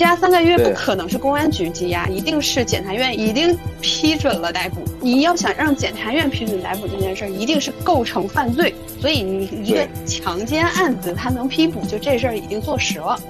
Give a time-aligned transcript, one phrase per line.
[0.00, 4.82] 羁押三个月不可能是公安局羁押，一定是检察院已经批准了逮捕。
[5.02, 8.74] 你要想让检察院批准逮捕这件事儿，一定是构成犯罪。
[8.98, 13.20] 所以你一个强奸案子，他能批捕，就这事儿已经坐实了。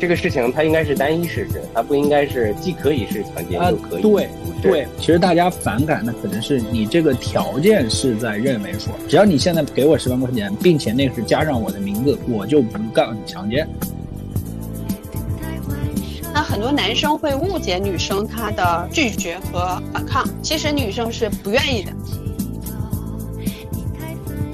[0.00, 4.02] 这个事情它应该是单一事实，它不应该是既可以是强奸又可以。
[4.02, 4.28] 对
[4.60, 13.68] 对，其实大家反感的可能是你这个条件是在认为说，只要你现在给我十万块钱，并且那是加上我的名字，我就不告你强奸。
[16.32, 21.92] 那很多男生会误解女生她的拒绝和反抗，其实女生是不愿意的。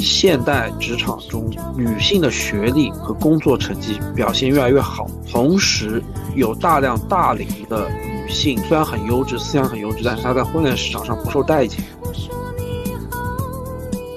[0.04, 6.00] 现代职场中，女性的学历和工作成绩表现越来越好，同时
[6.36, 11.80] 有大量大龄的女性，虽然很优质，思想很优质，但是她在婚恋市场上不受待见。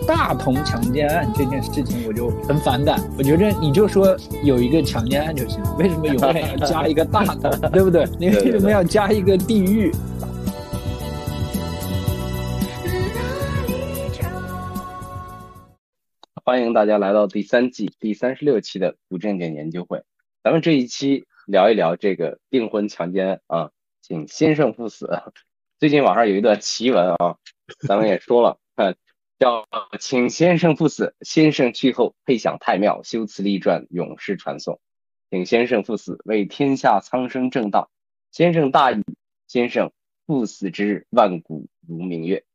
[0.05, 2.97] 大同强奸案这件事情，我就很反感。
[3.17, 8.07] 我觉得你就说有一个强奸案就行了，为什么永远要加一个大同， 对不对？
[8.17, 9.91] 你为什么要加一个地狱？
[16.47, 20.03] 欢迎大家来到第三季第三十六期的不正经研究会。
[20.41, 25.09] 咱们这一期聊一聊这个订婚强奸案啊，请先生赴死。
[25.77, 27.35] 最近网上有一段奇闻啊，
[27.85, 28.57] 咱们也说了，
[29.37, 29.67] 叫
[29.99, 34.79] 请先生赴死，先生去后配享太庙，修辞立传，永世传颂。
[35.29, 37.91] 请先生赴死，为天下苍生正道。
[38.31, 39.03] 先生大义，
[39.49, 39.91] 先生
[40.25, 42.45] 赴死之日，万古如明月。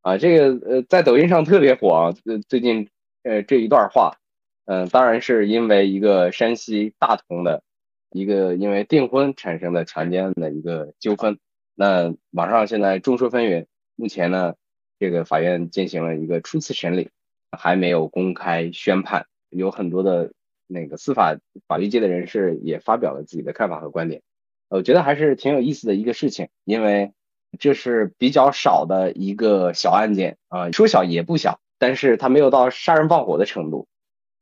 [0.00, 2.88] 啊，这个呃，在抖音上特别火啊，呃，最近。
[3.22, 4.18] 呃，这一段话，
[4.64, 7.62] 嗯，当然是因为一个山西大同的
[8.10, 11.38] 一个因为订婚产生的强奸案的一个纠纷。
[11.74, 14.54] 那网上现在众说纷纭，目前呢，
[14.98, 17.10] 这个法院进行了一个初次审理，
[17.50, 19.26] 还没有公开宣判。
[19.50, 20.32] 有很多的
[20.66, 24.22] 那个司法法律界的人士也发表了自己的看法和观点。
[24.68, 27.12] 我觉得还是挺有意思的一个事情，因为
[27.58, 31.60] 这是比较少的一个小案件啊，说小也不小。
[31.82, 33.88] 但是他没有到杀人放火的程度，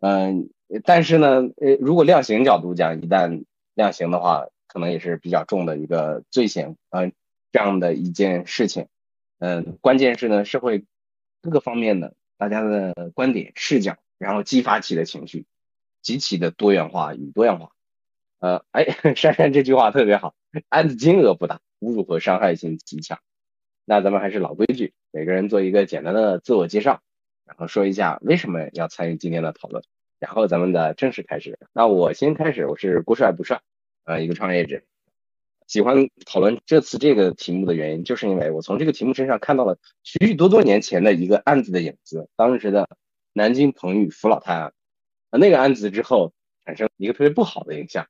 [0.01, 0.51] 嗯，
[0.85, 7.15] 但是呢，呃，如果量刑角度讲，一旦量刑的话，可能也是比较重的一个罪行，嗯，
[7.51, 8.89] 这样的一件事情，
[9.39, 10.85] 嗯，关键是呢，社会
[11.41, 15.47] 各个方面的大家的观点视角，然后激发起的情绪，
[16.03, 17.71] 极其的多元化与多样化，
[18.41, 18.85] 呃，哎，
[19.17, 20.35] 珊珊这句话特别好，
[20.69, 23.19] 案子金额不大，侮辱和伤害性极强，
[23.87, 27.01] 那咱们还是老规矩，每个人做一个简单的自我介绍。
[27.51, 29.83] 然后说一下为什么要参与今天的讨论，
[30.21, 31.59] 然后咱们的正式开始。
[31.73, 33.61] 那我先开始，我是郭帅不帅，
[34.05, 34.83] 呃，一个创业者，
[35.67, 42.89] 喜欢讨论这次这个题目的原因，就是因为我从这个题目身上看到了许许多多年前的一个案子的影子，当时的
[43.33, 44.73] 南京彭宇扶老太案，
[45.31, 46.33] 那个案子之后
[46.65, 48.07] 产生一个特别不好的影响，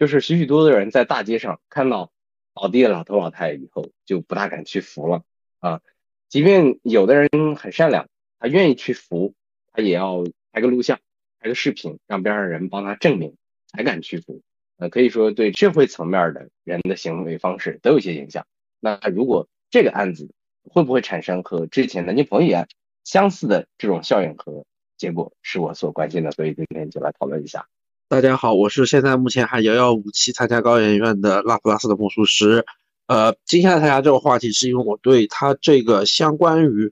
[0.00, 2.10] 就是许许多多人在大街上看到
[2.54, 5.22] 倒地的老头老太以后，就不大敢去扶了
[5.60, 5.80] 啊，
[6.28, 8.08] 即便有的人很善良。
[8.40, 9.34] 他愿意去扶，
[9.70, 10.98] 他也要拍个录像，
[11.40, 13.34] 拍个视频，让边上人帮他证明，
[13.70, 14.40] 才敢去扶。
[14.78, 18.46] 呃，可以说对社会层面的人的行为方式都有些影响。
[18.80, 20.30] 那如果这个案子
[20.62, 22.66] 会不会产生和之前南京彭宇案
[23.04, 24.64] 相似的这种效应和
[24.96, 26.30] 结果，是我所关心的。
[26.30, 27.66] 所以今天就来讨论一下。
[28.08, 32.64] 大家好，我是现在目前还遥遥无期参加高研院的拉普拉斯的魔术师。
[33.06, 36.90] 呃，今天来参加这个话题，是因为我对他这个相关于。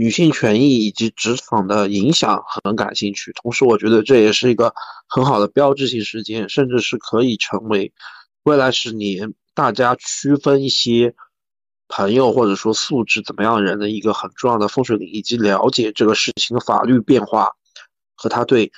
[0.00, 4.72] 女性权益以及职场的影响很感兴趣，同时我觉得这也是一个
[5.06, 7.92] 很好的标志性事件，甚至是可以成为
[8.44, 11.14] 未来十年大家区分一些
[11.86, 17.50] 朋友或者说素质怎么样的人的一个很重要的风水岭，以及了解这个事情的法律变化
[18.16, 18.72] 和他对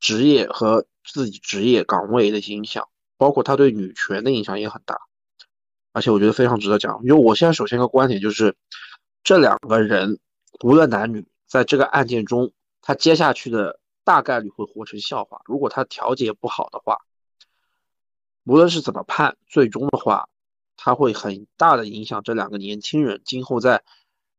[0.00, 2.86] 职业和自己职业岗位的影响，
[3.16, 4.98] 包括他对女权的影响也很大，
[5.94, 7.00] 而且我觉得非常值得讲。
[7.04, 8.54] 因为我现在首先一个观点就是
[9.24, 10.18] 这两个人。
[10.60, 12.52] 无论男女，在这个案件中，
[12.82, 15.40] 他接下去的大概率会活成笑话。
[15.46, 16.98] 如果他调解不好的话，
[18.44, 20.28] 无论是怎么判，最终的话，
[20.76, 23.82] 他会很大的影响这两个年轻人今后在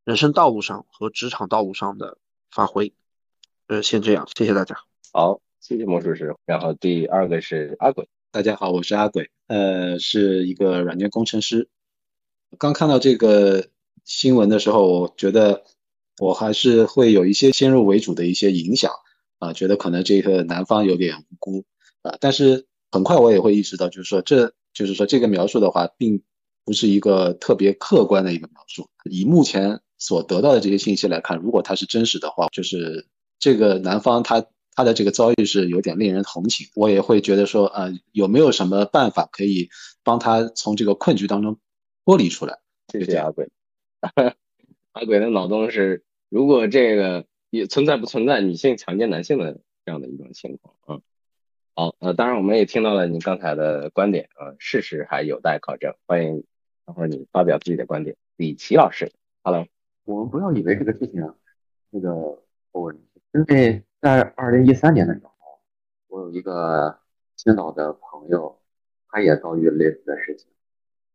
[0.05, 2.17] 人生道路上和职场道路上的
[2.51, 2.93] 发挥。
[3.67, 4.77] 呃，先这样，谢谢大家。
[5.11, 6.35] 好，谢谢魔术师。
[6.45, 11.67] 然后第二个是阿鬼，大家好，我是阿鬼，呃，是一个软件工程师。
[12.57, 13.67] 刚看到这个
[14.05, 15.65] 新闻的时候，我觉得。
[16.19, 18.91] 我还是会有一些先入为主的一些影响
[19.39, 21.65] 啊，觉得可能这个男方有点无辜
[22.01, 26.21] 啊，但是很快我也会意识到，就是说这就是说这个描述的话，并
[26.65, 28.87] 不是一个特别客观的一个描述。
[29.09, 33.07] 以目前所得到的这些信息来看，如果它是真实的话，就是
[33.39, 34.45] 这个男方他
[34.75, 36.67] 他的这个遭遇是有点令人同情。
[36.75, 39.69] 我也会觉得说，呃，有没有什么办法可以
[40.03, 41.59] 帮他从这个困局当中
[42.05, 42.59] 脱离出来？
[42.91, 43.49] 谢谢阿鬼。
[44.93, 51.01] 阿鬼的脑洞是，如果这个也存在不存在女性强奸男性的这样的一种情况啊？
[51.75, 55.95] 好，呃，当然我们也听到了你刚才的观点啊，事实还有待考证。
[56.05, 56.43] 欢迎
[56.85, 58.15] 等会儿你发表自己的观点。
[58.35, 59.11] 李琦老师
[59.43, 59.65] ，Hello。
[60.05, 61.33] 我们不要以为这个事情啊
[61.89, 62.11] 那个
[62.71, 62.93] 我
[63.33, 65.31] 因为在二零一三年的时候，
[66.07, 66.99] 我有一个
[67.35, 68.59] 青岛的朋友，
[69.07, 70.49] 他也遭遇类似的事情。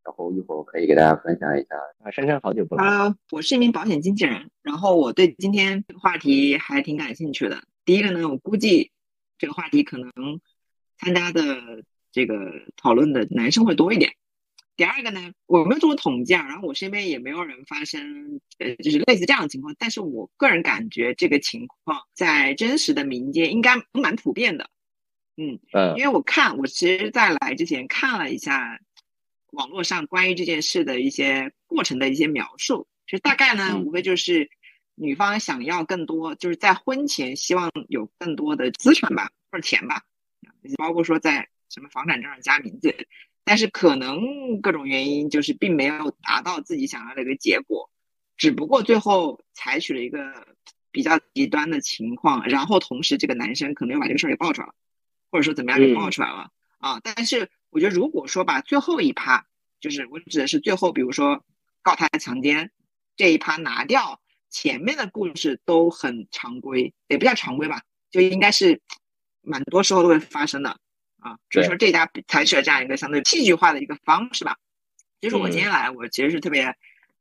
[0.09, 1.77] 然后一会儿我可以给大家分享一下。
[2.03, 2.83] 啊，珊珊好久不来。
[2.83, 7.63] Hello，我是一名保险经纪人，然后我对今天这个话题还挺感兴趣的。
[7.85, 8.91] 第一个呢，我估计
[9.37, 10.11] 这个话题可能
[10.97, 12.35] 参加的这个
[12.75, 14.13] 讨论的男生会多一点。
[14.77, 19.77] 第二个呢，我没有做过统计啊，然后我身边也没有人发生呃，就是类似这样的情况。
[19.79, 24.71] 但是我个人感觉这个情况在真实的民间应该蛮普遍的。
[25.37, 28.81] 嗯嗯，因为我看我其实在来之前看了一下。
[29.53, 34.51] 网络上关于这件事的一些过程的一些描述，其实大概呢，无非就是
[34.95, 40.03] 女方想要更多，就是在婚前希望有更多的资产吧，或者钱吧，
[40.77, 42.95] 包括说在什么房产证上加名字，
[43.43, 47.91] 但是可能各种原因就是并没有达到自己想要的一个结果，
[48.37, 50.47] 只不过最后采取了一个
[50.91, 54.75] 比较极端的情况，然后同时这个男生可能又把这个事儿给爆出来了，
[55.31, 56.51] 或者说怎么样给爆出来了。
[56.79, 57.51] 啊，但是。
[57.71, 59.47] 我觉得，如果说把最后一趴，
[59.81, 61.45] 就是我指的是最后，比如说
[61.83, 62.71] 告他强奸
[63.17, 68.81] 这一趴拿掉，前面的故事都很常规，也不叫常规吧，就应该是
[69.43, 70.71] 蛮多时候都会发生的
[71.21, 71.39] 啊。
[71.51, 74.57] 只是说这家采取了这样一个相对戏剧化的一个方式吧。
[75.21, 76.75] 就是我今天来，我其实是特别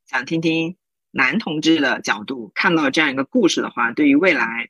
[0.05, 0.77] 想听听
[1.11, 4.69] 男同志的角度，看到这样一个故事的话，对于未来，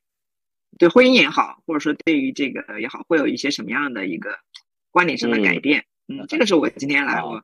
[0.80, 4.40] 对婚姻也好，或者说对于这个也好，会有一些什么样的一个。
[4.98, 7.40] 观点上的改变，嗯，这个是我今天来我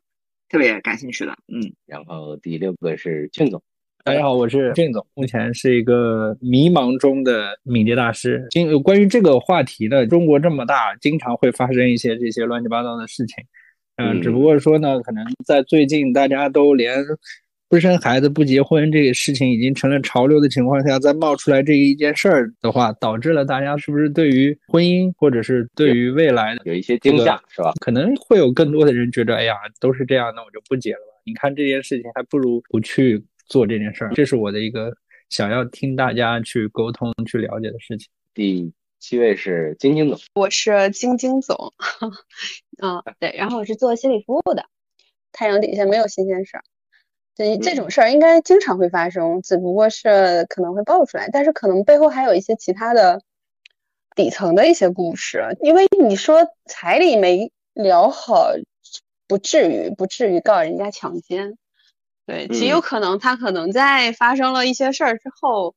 [0.50, 1.72] 特别感兴趣的，嗯。
[1.86, 3.62] 然后第六个是俊总，
[4.04, 8.44] 大家好，我是俊总，目前是一个迷茫中的敏捷大师。
[8.50, 13.46] 今关于这个话题呢，中国这么大，经常会发生一些这些乱七八糟的事情，
[13.98, 17.06] 嗯，只不过说呢，可能在最近大家都连。
[17.70, 27.74] 不生孩子不结婚这个事情已经成了潮流的情况下，再冒出来这一件事儿的话，导致了大家是不是对于婚姻或者是对于未来的有一些惊吓，是吧？
[27.82, 31.20] 可能会有更多的人觉得，哎呀，都是这样，那我就不结了吧。
[31.26, 34.12] 你看这件事情，还不如不去做这件事儿。
[34.14, 34.96] 这是我的一个
[35.30, 38.08] 想要听大家去沟通、去了解的事情。
[38.36, 41.74] 第七位是晶晶总，我是晶晶总，
[42.84, 44.66] 嗯，对，然后我是做心理服务的，
[45.32, 46.64] 太阳底下没有新鲜事儿。
[47.36, 53.22] 对这种事儿应该经常会发生，只不过是可能会爆出来，但是可能背后还有一些其他的
[54.16, 55.58] 底层的一些故事。
[55.62, 58.52] 因为你说彩礼没聊好，
[59.28, 61.58] 不至于不至于告人家强奸，
[62.26, 65.76] 对，极有可能他可能在发生了一些事儿之后，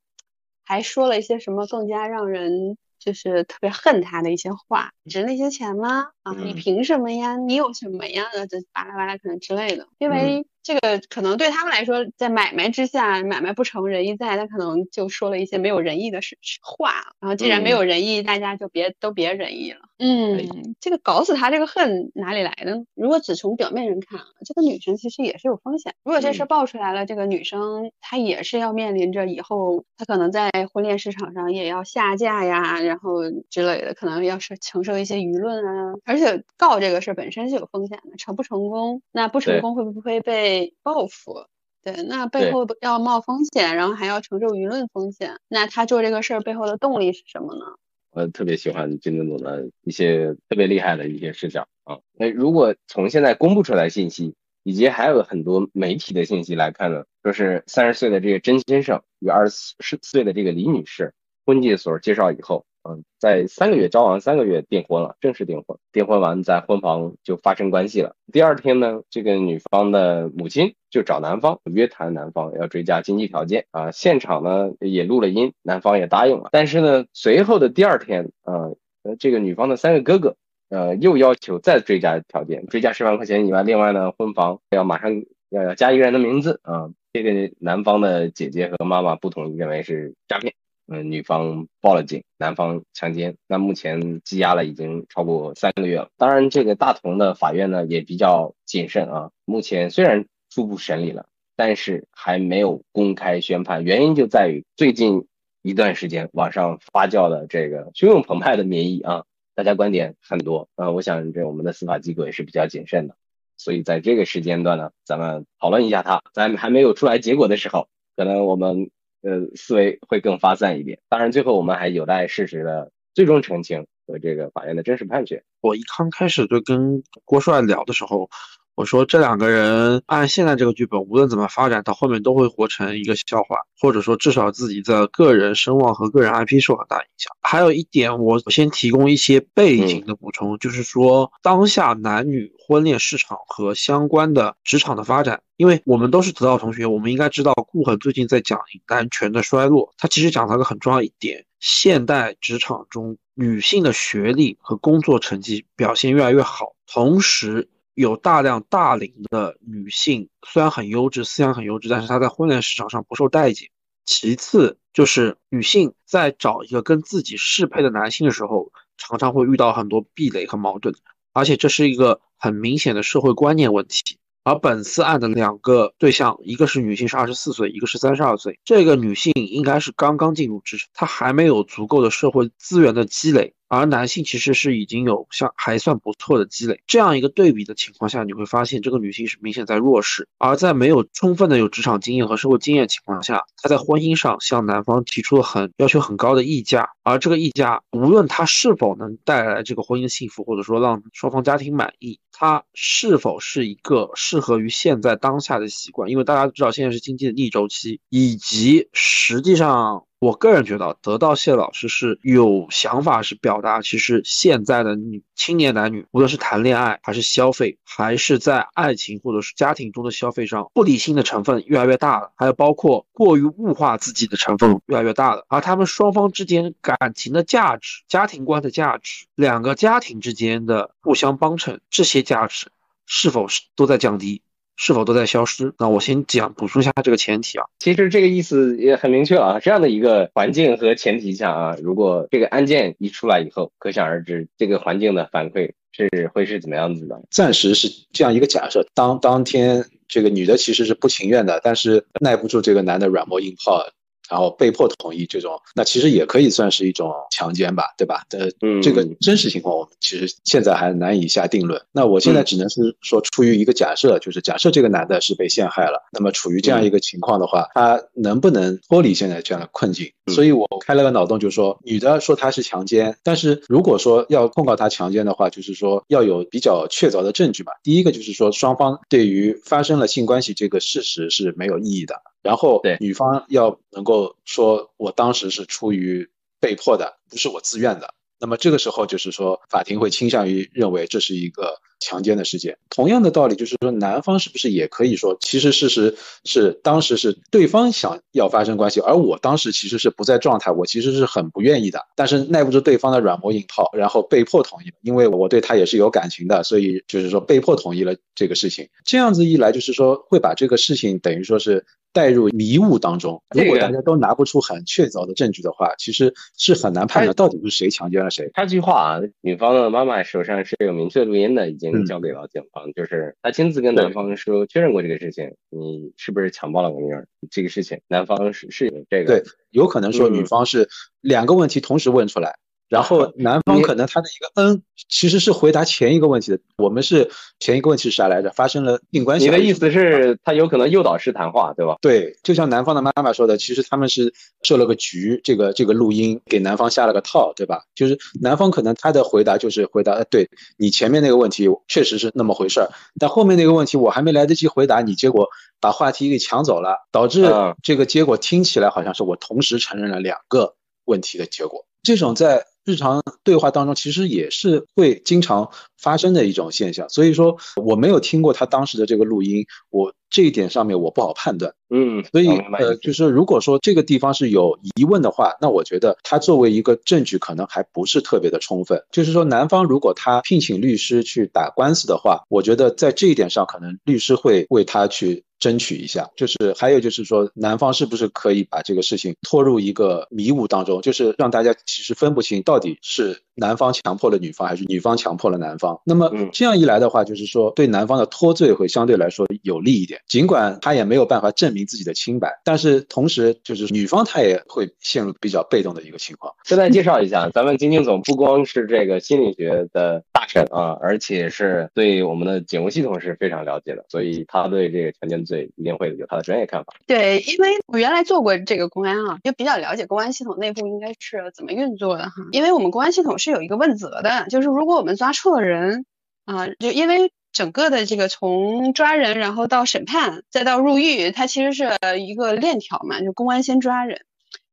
[0.64, 2.76] 还说了一些什么更加让人。
[2.99, 6.08] 就是特别恨他的一些话，值那些钱吗？
[6.26, 7.37] 啊，你凭什么呀？
[7.37, 8.25] 你有什么呀？
[8.50, 9.87] 这巴拉巴拉可能之类的。
[9.99, 16.90] 因为这个可能对他们来说，在买卖之下，买卖不成仁义在，他可能就说了一些没有仁义的事话。
[17.20, 19.82] 然后既然没有仁义，大家就别都别仁义了。
[19.98, 22.84] 嗯，这个搞死他这个恨哪里来的？
[22.94, 25.94] 如果只从表面上看啊，这个女生其实也是有风险。
[26.03, 32.81] 如果这事爆出来了，这个女生她也是要面临着以后她可能在婚恋市场上也要下架呀。
[32.81, 41.46] 然后之类的，可能要是承受一些舆论啊，而且告这个事本身是有风险的，成不成功，那不成功会不会被报复？
[41.82, 47.65] 对，那背后要冒风险，然后还要承受舆论风险，那他做这个事儿背后的动力是什么呢？
[48.11, 51.99] 我特别喜欢金总的一些特别厉害的一些视角啊。
[52.15, 62.65] 那如果从现在公布出来信息，以及还有很多媒体的信息来看呢，说是三十岁的这个甄先生与二十四岁的这个李女士，婚介所介绍以后。
[62.88, 65.78] 嗯，在三个月交往三个月订婚了，正式订婚。
[65.93, 68.14] 订婚完在婚房就发生关系了。
[68.32, 73.90] 第二天呢，这个女方的母亲就找男方约谈男方要追加经济条件啊。
[73.90, 76.50] 现场呢也录了音，男方也答应了。
[76.52, 78.70] 但是呢，随后的第二天啊，
[79.19, 80.36] 这个女方的三个哥哥
[80.69, 86.90] 呃又要求再追加条件，追加十万块钱以外，另外呢婚房要马上要要加一个人的名字啊。
[87.12, 90.52] 这个男方的姐姐和妈妈不同意，认为是诈骗。
[90.88, 96.10] 嗯，女方报了警，男方强奸，那目前羁押了已经超过三个月了。
[96.16, 99.31] 当然，这个大同的法院呢也比较谨慎啊。
[99.44, 101.26] 目前虽然初步审理了，
[101.56, 105.26] 但是还没有公开宣判，原因就在于最近
[105.62, 109.24] 一段时间，网上发酵的这个汹涌澎湃的民意啊，
[109.56, 113.16] 大家观点很多，呃，我想这我们的司法机构也是比较谨慎的，
[113.56, 118.90] 所以在这个时间段呢，咱们讨论一下它，在还没有出来结果的时候，可能我们
[119.23, 120.99] 呃思维会更发散一点。
[121.08, 125.44] 当然，最后我们还有待事实的最终澄清和这个法院的真实判决。
[125.61, 128.29] 我一刚开始就跟郭帅聊的时候。
[128.76, 137.34] 我说这两个人按现在这个剧本，无论怎么发展，到后面都会活成一个笑话，或者说至少自己的个人声望和个人 IP 受很大影响。
[137.40, 157.70] 还有一点，我先提供一些背景的补充，就是说当下男女婚恋市场和相关的职场的发展，因为我们都是得到同学，我们应该知道顾恒最近在讲男权的衰落，他其实讲了个很重要一点：现代职场中女性的学历和工作成绩表现越来越好，同时。
[157.96, 163.70] 有大量大龄的女性，虽然很优质，思想很优质，但是她在婚恋市场上不受待见。
[164.05, 170.94] 其次就是女性在找一个跟自己适配的男性的时候，常常会遇到很多壁垒和矛盾，
[171.32, 174.19] 而且这是一个很明显的社会观念问题。
[174.44, 183.55] 而本次案的两个对象，一个是女性是二十四岁，一个是三十二岁，这个女性应该是刚刚进入职场，她还没有足够的社会资源的积累。
[183.69, 190.29] 而男性其实是已经有像还算不错的积累，这样一个对比的情况下，你会发现这个女性是明显在弱势。
[190.39, 206.08] 而在没有充分的有职场经验和社会经验情况下，她在婚姻上向男方提出了很要求很高的溢价，而这个溢价无论她是否能带来这个婚姻幸福，或者说让双方家庭满意，它是否是一个适合于现在当下的习惯？
[206.11, 210.05] 因为大家知道现在是经济的逆周期，以及实际上。
[210.26, 225.44] 我个人觉得，得到谢老师是有想法，是表达其实现在的女青年男女，无论是谈恋爱还是消费，还是在爱情或者是家庭中的消费上，不理性的成分越来越大了，还有包括过于物化自己的成分越来越大了。
[225.46, 232.66] 而他们双方之间感情的价值、家庭观的价值、两个家庭之间的互相帮衬，这些价值
[233.06, 234.42] 是否是都在降低？
[234.76, 235.72] 是否都在消失？
[235.78, 237.64] 那我先讲补充一下这个前提啊。
[237.78, 239.58] 其实这个意思也很明确啊。
[239.58, 247.20] 这样的一个环境和前提下啊，如果这个案件一出来以后，可想而知这个环境的反馈是会是怎么样子的。
[247.30, 253.82] 暂时是这样一个假设，当当天这个女的其实是不情愿的，但是耐不住这个男的软磨硬泡。
[254.28, 258.22] 然后被迫同意这种，那其实也可以算是一种强奸吧，对吧？
[258.30, 258.48] 呃，
[258.82, 261.80] 这个真实情况我们其实现在还难以下定论。
[261.92, 270.10] 那我现在只能是说，出于一个假设，就是假设这个男的是被陷害了，那么处于这样一个情况的话，他能不能脱离现在这样的困境？
[270.32, 277.72] 所以我开了个脑洞，就是说，女的说他是强奸，但是如果说要控告他强奸的话，就是说要有比较确凿的证据嘛。
[277.82, 282.16] 第一个就是说，双方对于发生了性关系这个事实是没有异议的。
[282.46, 286.29] 然后，对女方要能够说，我当时是出于
[286.60, 288.15] 被迫的，不是我自愿的。
[288.38, 291.81] 那么这个时候，就是说，法庭会倾向于认为这是一个。
[291.98, 308.86] 强奸的事件，同样的道理就是说，男方是不是也可以说，其实事实是当时是对方想要发生关系，而我当时其实是不在状态，我其实是很不愿意的，但是耐不住对方的软磨硬泡，然后被迫同意了，因为我对他也是有感情的，所以就是说被迫同意了这个事情。
[309.06, 311.86] 这样子一来，就是说会把这个事情等于说是
[312.17, 313.43] 带入迷雾当中。
[313.55, 318.51] 如果大家都拿不出很确凿的证据的话，其实是很难判断到底是谁强奸了谁。
[318.55, 322.06] 插句话啊，女方的妈妈手上是有明确录音的，已经。
[322.06, 327.27] 交给了警方，就是他亲自跟男方说确认过这个事情，你是不是强暴了我女儿？
[327.51, 330.89] 这个事情，男方是是有这个，对，有可能说女方是
[331.20, 332.58] 两个问题同时问出来。
[332.88, 336.58] 然后 男方可能他的一个嗯，其实是回答前一个问题的。
[336.76, 338.50] 我们是前一个问题是啥来着？
[338.50, 339.46] 发生了性关系。
[339.46, 341.96] 你的意思是，他有可能诱导式谈话，对吧？
[342.00, 347.82] 对，就像男方的妈妈说的，其实他们是设了个局，这个这个录音给男方下了个套，对吧？
[347.94, 355.48] 就是男方可能他的回答就是回答，对你前面那个问题确实是那么回事儿，但后面那个问题我还没来得及回答你，结果
[355.81, 357.52] 把话题给抢走了，导致
[357.82, 360.74] 这个结果听起来好像是我同时承认了两个
[361.05, 361.84] 问题的结果。
[362.02, 367.08] 这种在日常对话当中，其实也是会经常发生的一种现象。
[367.08, 371.74] 所以说，我没有听过他当时的这个录音，我这一点上面我不好判断。
[371.90, 379.02] 嗯，所以呃，就是如果说这个地方是有疑问的话，那我觉得他作为一个证据，可能还不是特别的充分。
[379.10, 386.29] 就是说，男方如果他聘请律师去打官司的话，我觉得在这一点上，可能律师会为他去争取一下。
[386.36, 396.01] 就是还有就是说，男方是不是可以把这个事情拖入一个迷雾当中，就是让大家其实分不清到底是男方强迫了女方，还是女方强迫了男方。
[396.05, 406.53] 那么这样一来的话，就是说对男方的脱罪会相对来说有利一点，尽管他也没有办法证明自己的清白，但是同时就是女方她也会陷入比较被动的一个情况。
[406.65, 416.93] 现在介绍一下，咱们金晶总不光是这个心理学的大神啊，而且是对我们的警务系统是非常了解的，所以他对这个强奸罪一定会有他的专业看法。
[417.06, 422.32] 对，因为我原来做过这个公安啊，就比较了解公安系统内部应该是怎么运作的哈。
[422.53, 426.05] 因为我们公安系统是有一个问责的，就是如果我们抓错了人
[426.44, 431.88] 啊，就因为整个的这个从抓人，然后到审判，再到入狱，它其实是
[432.20, 434.20] 一个链条嘛，就公安先抓人，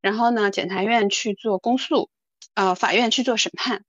[0.02, 2.10] 然后呢，检察院去做公诉，
[2.56, 3.84] 呃，法院去做审判。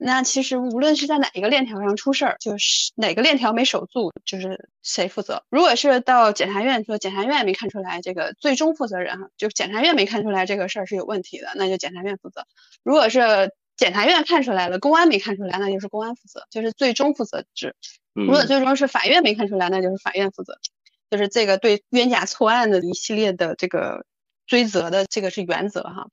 [0.00, 5.42] 那其实无论是在哪一个链条上出事儿，就是哪个链条没守住，就是谁负责。
[5.50, 12.46] 如果是到检察院说检察院没看出来这个最终负责人哈，就检察院没看出来这个事儿是有问题的，那就检察院负责。
[12.84, 17.74] 如果是检察院看出来了，公安没看出来，那就是公安负责，就是最终负责制。
[18.14, 20.60] 如果最终是法院没看出来，那就是法院负责，
[21.10, 24.06] 就是这个对冤假错案的一系列的这个
[24.46, 26.06] 追责的这个是原则哈。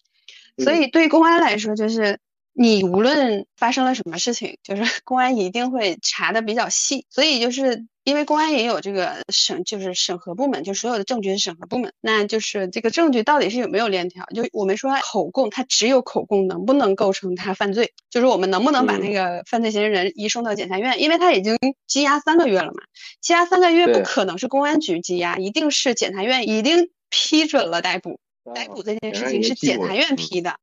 [0.58, 2.20] 所以对公安来说，就是。
[2.57, 14.25] 你无论发生了什么事情，就是 公安一定会查的比较细，所以就是因为公安也有这个审，就是审核部门，就所有的证据是审核部门，那就是这个证据到底是有没有链条？
[14.33, 17.91] 就我们说口供，他只有口供能不能构成他犯罪？
[18.09, 21.01] 就是我们能不能把那个犯罪嫌疑人移送到检察院？
[21.01, 21.57] 因为他已经
[21.89, 22.83] 羁押三个月了嘛，
[23.21, 28.21] 羁押三个月不可能是公安局羁押，一定是检察院已经批准了逮捕，
[28.53, 30.55] 逮捕这件事情是检察院批的。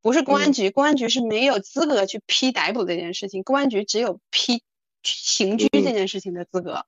[0.00, 4.62] 不是公安局，公安局是没有资格去批逮捕这件事情，公安局只有批
[5.02, 6.84] 刑拘这件事情的资格，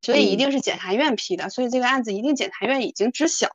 [0.00, 3.54] 所以一定是检察院批的，所以这个案子一定检察院已经知晓。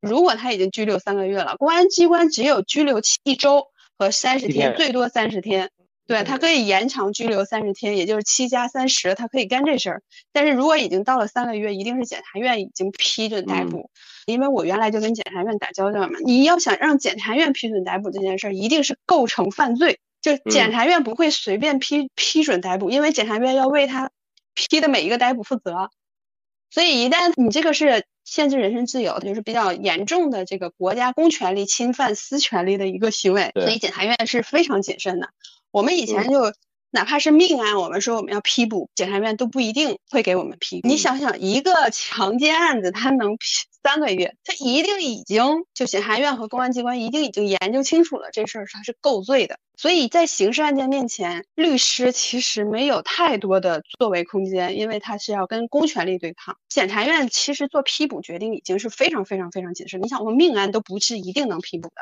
[0.00, 5.70] 如果他已经拘留三个月了，公安机关只有拘留一周和三十天，最多三十天。
[6.12, 10.02] 对他可以延长拘留三十天，也就是七加三十，他可以干这事儿。
[10.32, 13.90] 但是如果已经到了三个月，一定是检察院已经批准逮捕。
[14.26, 24.10] 因为我原来就跟检察院打交道嘛，你要想让检察院批准逮捕这件事儿，一定是构成犯罪，就检察院不会随便批批准逮捕，因为检察院要为他
[24.54, 25.90] 批的每一个逮捕负责。
[26.70, 35.30] 所以一旦你这个是限制人身自由，就是比较严重的这个国家公权力侵犯私权利的一个行为，所以检察院是非常谨慎的。
[35.70, 36.52] 我们以前就
[36.90, 40.80] 哪怕是命案，我们说我们要批捕，检察院都不一定会给我们批。
[40.84, 43.36] 你想想，一个强奸案子，他能
[43.82, 49.58] 三个月，他一定已经就检察院和公安机关一定已经研究清楚了这事儿，他是够罪的。
[49.76, 56.56] 所以在刑事案件面前，律师其实没有太多的作为空间，因为他是要跟公权力对抗。
[56.68, 60.00] 检察院其实做批捕决定已经是非常非常非常谨慎。
[60.00, 61.94] 你想，我们命案都不是一定能批捕的。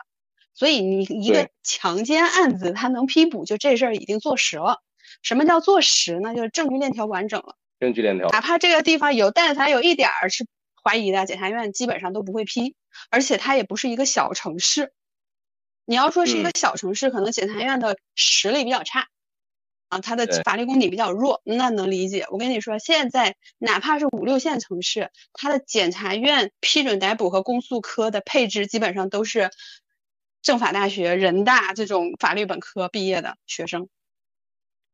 [0.53, 4.83] 所以你一个强奸案子，他能批捕，就这事儿已经坐实了。
[5.23, 6.35] 什么叫坐实呢？
[6.35, 7.57] 就是证据链条完整了。
[7.79, 10.45] 证据链条，哪怕这个地方有，但凡有一点儿是
[10.83, 12.75] 怀疑的，检察院基本上都不会批。
[13.11, 14.93] 而且它也不是一个小城市。
[15.85, 19.09] 你要说是一个小城市，可能检察院的实力比较差，
[19.89, 22.27] 啊，他的法律功底比较弱，那能理解。
[22.31, 29.51] 我跟你说，现在哪怕是五六线城市，他的检察院批准逮捕和公诉科的配置基本上都是。
[30.43, 33.91] 政法大学、人大这种法律本科毕业的学生，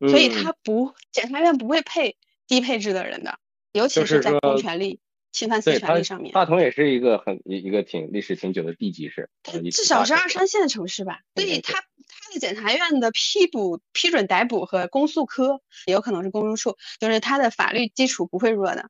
[0.01, 2.17] 所以他不，检察院不会配
[2.49, 3.39] 低配置的人的，
[3.71, 4.99] 尤其是在公权力
[5.37, 6.33] 侵犯私权利上面。
[6.33, 9.29] 大同也是一个很一一个挺历史挺久的地级市，
[9.71, 11.21] 至少是二三线城市吧。
[11.35, 18.89] 所以他他的检察院的批捕、批准逮捕和公诉科，也有可能是公诉处，就是他的法律基础不会弱的，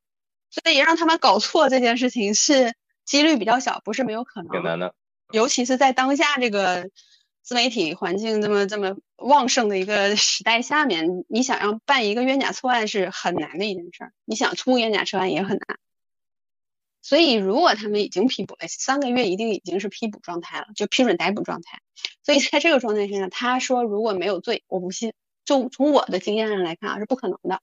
[0.51, 4.53] 所以让他们搞错这件事情是几率比较小，不是没有可能。
[4.53, 4.95] 挺难的。
[5.33, 6.89] 尤其是在当下这个
[7.43, 15.79] 自媒体环境这么这么旺盛的一个时代下面，你想要办一个冤假错案是很难的一件事儿，你想出冤假错案也很难。
[17.07, 21.81] 所以，如果他们已经批捕了三个月，一定已经是批捕状态了，就批准逮捕状态。
[22.25, 25.13] 所以，在这个状态下，他说如果没有罪，我不信。
[25.45, 27.61] 就从我的经验上来看啊，是不可能的。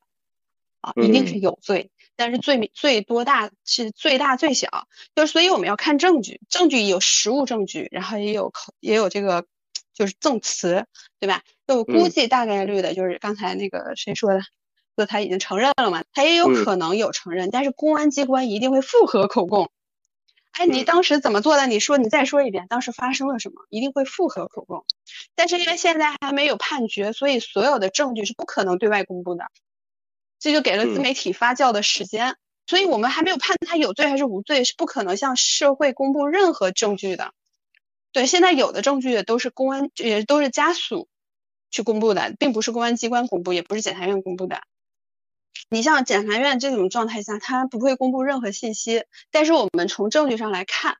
[0.80, 9.46] 啊，一定是有罪，但是罪罪多大是最大最小，就是所以我们要看证据，证据有实物证据，然后也有口也有这个
[9.94, 10.86] 就是证词，
[11.20, 11.44] 对吧？
[11.68, 14.42] 就我估计大概率的就是刚才那个谁说的，
[14.96, 19.72] 说他已经承认了嘛，他也有可能有承认，但是公安机关一定会复核口供。
[20.52, 21.66] 哎，你当时怎么做的？
[21.66, 23.66] 你说你再说一遍，当时发生了什么？
[23.70, 24.86] 一定会复核口供。
[25.34, 29.46] 但是因为现在还没有判决，所以所有的证据是不可能对外公布的。
[30.40, 32.36] 这就给了自媒体发酵的时间，
[32.68, 37.34] 所以我们还没有判他有罪还是无罪，是不可能向社会公布任何证据的。
[38.12, 41.08] 对，现在有的证据都是公安，也都是家属
[41.72, 44.62] 去公布的，并不是公安机关公布，也不是检察院公布的。
[45.70, 49.06] 你像检察院这种状态下，他不会公布任何信息。
[49.32, 50.98] 但是我们从证据上来看，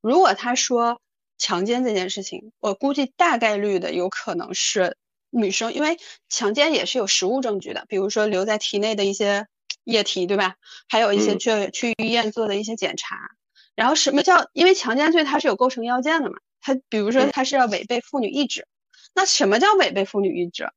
[0.00, 1.00] 如果他说
[1.38, 4.96] 强奸这件事情，我估计大概率的有可能是
[5.30, 9.46] 女生，因为强奸也是有实物证据的，比如说留在体内的一些
[9.84, 10.56] 液体，对吧？
[10.88, 13.16] 还有一些去去医院做的一些检查。
[13.74, 14.50] 然后什么叫？
[14.52, 18.66] 因为强奸罪它是有构成要件的嘛，它比如说它是要违背妇女意志。
[19.14, 20.70] 那什么叫违背妇女意志？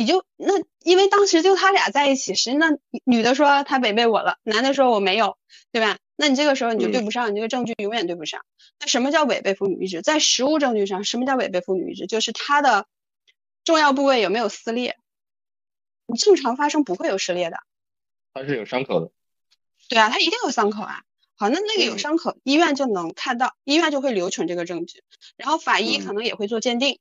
[0.00, 2.70] 你就那，因为当时就他俩在一起时，那
[3.04, 5.36] 女的说他违背我了，男的说我没有，
[5.72, 5.98] 对吧？
[6.16, 8.40] 那你这个时候你就对不上，你这个证据永远对不上。
[8.78, 10.00] 那什么叫违背妇女意志？
[10.00, 12.06] 在实物证据上，什么叫违背妇女意志？
[12.06, 12.86] 就是他的
[13.62, 14.96] 重要部位有没有撕裂？
[16.06, 17.58] 你正常发生不会有撕裂的，
[18.32, 19.10] 它是有伤口的。
[19.90, 21.02] 对啊，它一定有伤口啊。
[21.34, 25.02] 好，那那个有伤口，医院就能看到，医院就会留存这个证据，
[25.36, 26.98] 然后法医可能也会做鉴定。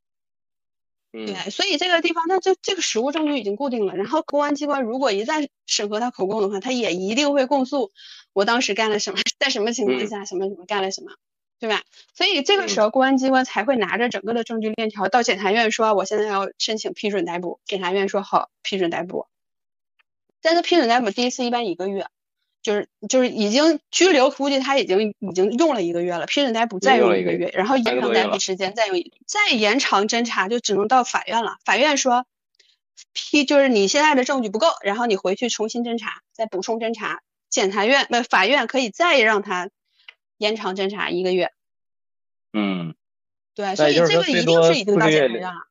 [1.12, 3.96] 对，所以这个地方，那就这个实物证据已经固定了。
[3.96, 7.92] 然后公安机关如果一再审核他口供的话，他也一定会供述
[8.32, 11.12] 我当时干了什么，在什么情况下，什么什么干了什么，
[11.60, 11.82] 对吧？
[12.14, 17.60] 所以这个时候公安机关才会拿着整个的证据链条到检察院说，我现在要申请批准逮捕。
[17.66, 19.26] 检察院说好，批准逮捕。
[20.42, 22.06] 但是批准逮捕第一次一般一个月。
[22.62, 26.26] 就是就是已经拘留，估计他已经已经用了一个月了。
[26.26, 31.58] 批准逮捕再用一个月，然后延长逮捕时间再用再延长侦查，就只能到法院了。
[31.64, 32.26] 法院说
[33.14, 37.22] 批就是你现在的证据不够，然后你回去重新侦查，再补充侦查。
[37.50, 39.70] 检察院不法院可以再让他
[40.38, 41.52] 延长侦查一个月。
[42.52, 42.94] 嗯，
[43.56, 45.69] 对，所以这个一定是已经到检察院了。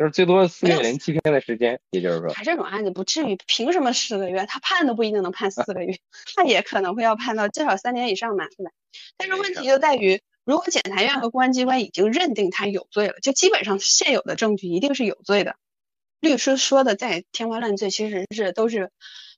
[0.00, 4.46] 就是最多四个月零七天的时间，也就是说，他这种案子不至于，凭什么四个月？
[4.46, 5.98] 他判都不一定能判四个月，
[6.34, 8.70] 他也可能会要判到至少三年以上嘛，对吧？
[9.18, 15.56] 但是问题就在于，如果检察院和公安机关已经认定他有罪了，就基本上现有的证据一定是有罪的。
[16.20, 18.90] 律师说的再天花乱坠，其实是都是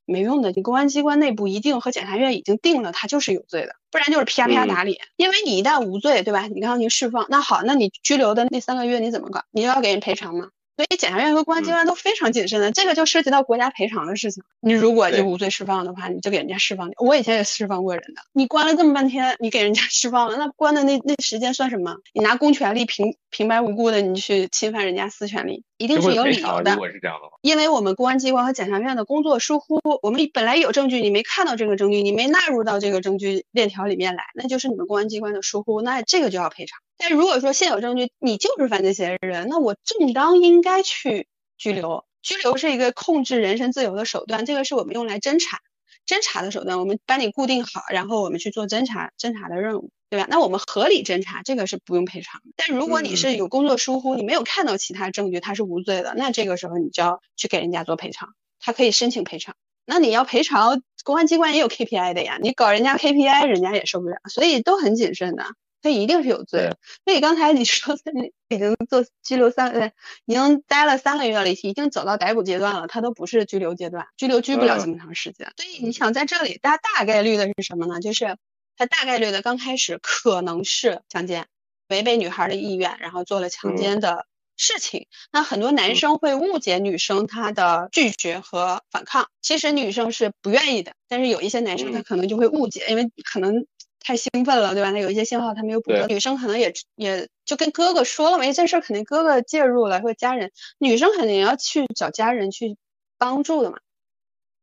[0.05, 0.53] 没用的。
[0.53, 4.99] 你公安机关内部一定和检察院已经定了他就是有罪的，不然就是啪啪打脸。
[5.17, 6.47] 因为你一旦无罪，对吧？
[6.47, 9.43] 你刚刚你释放，那好，那你拘留的那三个月你怎么搞？
[9.51, 10.49] 你要给人赔偿吗？
[10.77, 14.43] 所以检察院和公安机关都非常谨慎的，这个就涉及到国家赔偿的事情。
[14.61, 16.91] 你如果就无罪释放的话，你就给人家释放。
[16.99, 21.97] 我以前也释放过人的，你关了这么半天，你给人家 释放了，那关的那那时间算什么？
[22.15, 26.73] 你拿公权力平平白无故的你去侵犯人家私权利，一定是有理由的。
[26.73, 36.81] 如果是这样的话，因为我们公安机关和检察院的工作疏忽，我们本来有证据，你没看到这个证据，你没纳入到这个证据链条里面来，那就是你们公安机关的疏忽，那这个就要赔偿。
[36.99, 41.27] 但如果说现有证据，你就是犯罪嫌疑人，那我正当应该去。
[41.59, 45.61] 拘留，拘留是一个控制人身自由的手段，这个是我们用来侦查、
[46.05, 46.81] 侦查的手段。
[46.81, 50.27] 我们把你固定好，然后我们去做侦查、侦查的任务，对吧？
[50.29, 52.41] 那我们合理侦查，这个是不用赔偿。
[52.57, 59.55] 但如果你是有工作疏忽，你没有看到其他证据，他是无罪的，那这个时候你就要去给人家做赔偿，他可以申请赔偿。
[59.87, 65.45] 那你要赔偿，公安机关也有 KPI 的呀，你搞人家 KPI，人家也受不了，所以都很谨慎的。
[65.83, 68.13] 他一定是有罪，所以刚才你说他
[68.49, 69.93] 已经做拘留三呃，
[70.27, 75.53] 已经待了三个月了，已经走到逮捕阶段了，他都不是拘留阶段，拘留拘不了这么长时间。
[75.57, 78.01] 所以你想在这里，大大概率的是什么呢？
[78.01, 78.37] 就是
[78.77, 81.47] 他大概率的刚开始可能是强奸，
[81.89, 85.09] 违背女孩的意愿，然后做了强奸的事情。
[85.33, 93.67] 那很多男生会误解女生她的拒绝和反抗，其实女生是不愿意的，但是有一些男生他可能就会误解，因为可能。
[94.05, 94.91] 太兴奋了，对吧？
[94.91, 102.77] 那有一些信号他没有捕捉，女生可能也也就跟哥哥说了嘛，这事儿肯定哥哥介入了，或者家人，女生肯定要去找家人去
[103.19, 103.79] 帮助的嘛。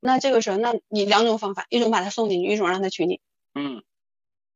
[0.01, 3.19] 那这个时候，那你两种方法，一种把他送进去，一种让他娶你，
[3.53, 3.83] 嗯，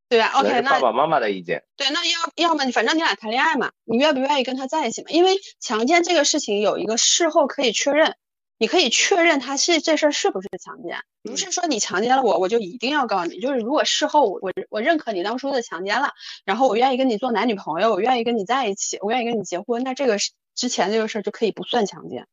[0.09, 5.09] 对吧？OK，那爸爸妈妈的意见，对，那要要么你反正你俩谈恋爱嘛，你愿不愿意跟他在一起嘛？
[5.09, 8.15] 因为强奸这个事情有一个事后可以确认。
[8.63, 13.41] 你可以确认他是这事儿是不是强奸，不是说你强奸了我，我就一定要告诉你。
[13.41, 16.11] 就是如果事后我我我认可你当初的强奸了，
[16.45, 20.17] 然后我愿意跟你做男女朋友，我愿意跟你在一起，我愿意跟你结婚，那这个
[20.55, 22.25] 之前这个事儿就可以不算强奸。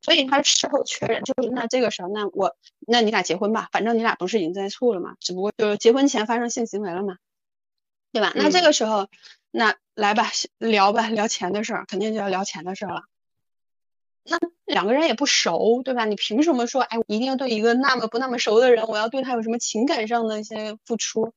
[0.00, 7.18] 所以他事后确认，就是那这个时候，那我那你俩结婚吧，反正你俩不是已经在处了嘛，只不过就是结婚前发生性行为了嘛，
[8.12, 8.32] 对吧？
[8.34, 9.08] 那这个时候，
[9.50, 13.02] 那来吧，聊吧，聊钱的事儿，肯定就要聊钱的事儿了。
[14.28, 16.04] 那两个人也不熟，对吧？
[16.04, 21.32] 你凭什么说，哎，一定要对一个那么不那么熟的人，我要对他有什么情感上的一些付出？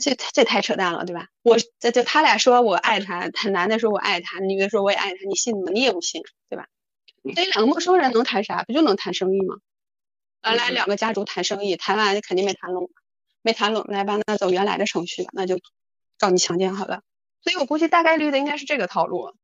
[0.00, 1.28] 这这太扯淡了，对吧？
[1.42, 5.70] 我这这他俩说我爱他，他男的说我爱他，女的说我也爱他，你信吗？
[5.72, 6.66] 你也不信，对吧？
[7.34, 8.64] 这两个陌生人能谈啥？
[8.64, 9.58] 不就能谈生意吗？
[10.44, 12.90] 原来两个家族谈生意，谈完肯定没谈拢，
[13.42, 15.60] 没谈拢来吧，那走原来的程序吧，那就
[16.18, 17.02] 告你强奸好了。
[17.42, 19.34] 所以我估计大概率的应该是这个套路。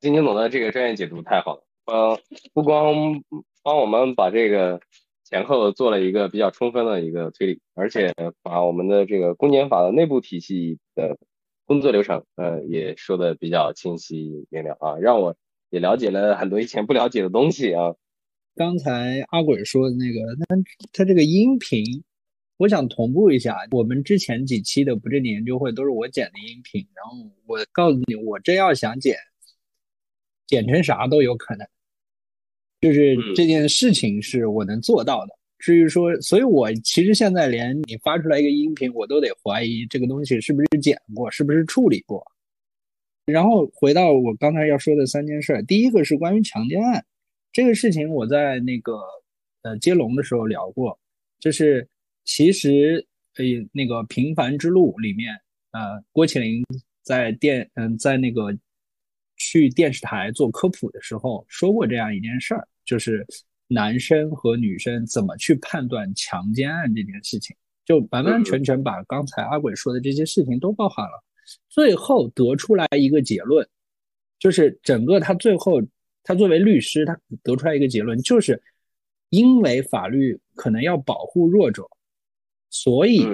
[0.00, 2.18] 今天总的这个专业解读太好了，呃，
[2.52, 3.22] 不光
[3.62, 4.80] 帮我们把这个
[5.24, 11.18] 前后做了一个比较充分的一个推理，而且把我们的这个公检法的内部体系的
[11.66, 15.36] 工作流程，呃，也说的比较清晰明了啊，让我
[15.70, 17.94] 也了解了很多以前不了解的东西啊。
[18.54, 20.56] 刚才阿鬼说的那个，那
[20.92, 22.04] 他这个音频，
[22.56, 23.56] 我想同步一下。
[23.72, 29.16] 我们之前几期的不正经研究会都是我剪的音频，然后我告诉你，我真要想剪，
[30.46, 31.66] 剪成啥都有可能。
[32.84, 35.32] 就是这件事情是我能做到的。
[35.58, 42.22] 至于说，所以我其实现在连你发出来一个音频，我都得怀疑这个东西是不是剪过，是不是处理过。
[43.24, 47.02] 然后回到我刚才要说的三件事，第一个是关于强奸案。
[47.54, 49.00] 这个事情我在那个
[49.62, 50.98] 呃接龙的时候聊过，
[51.40, 51.88] 就是
[52.26, 53.06] 其实
[53.38, 55.32] 呃那个《平凡之路》里面，
[55.70, 56.62] 呃郭麒麟
[57.02, 58.54] 在电嗯在那个
[59.36, 63.26] 去电视台做科普的时候说过这样一件事儿，就是
[63.66, 71.24] 男生和女生怎么去判断强奸案这件事情，就完完全全把刚才阿鬼说的这些事情都包含了，
[71.68, 73.68] 最后得出来一个结论，
[74.38, 75.82] 就是整个他最后。
[76.26, 78.62] 他作为律师，他得出来一个结论，就是
[79.28, 81.86] 因为法律可能要保护弱者，
[82.70, 83.26] 所以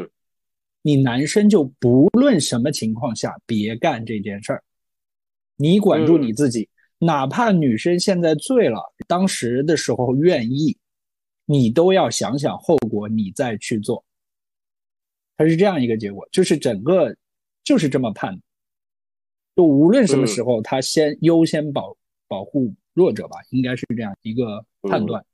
[0.83, 4.65] 你男生就不论什么情况下别干这件事儿，
[5.61, 6.69] 你管住你自己，
[6.99, 10.79] 哪怕女生现在醉了，当时的时候愿意，
[11.45, 14.03] 你都要想想后果，你再去做。
[15.37, 17.15] 他是这样一个结果，就是整个
[17.63, 18.41] 就是这么判的，
[19.55, 21.97] 就无论什么时候，他先优先保
[22.27, 22.75] 保护。
[22.93, 25.25] 弱者吧，应该是这样一个判断。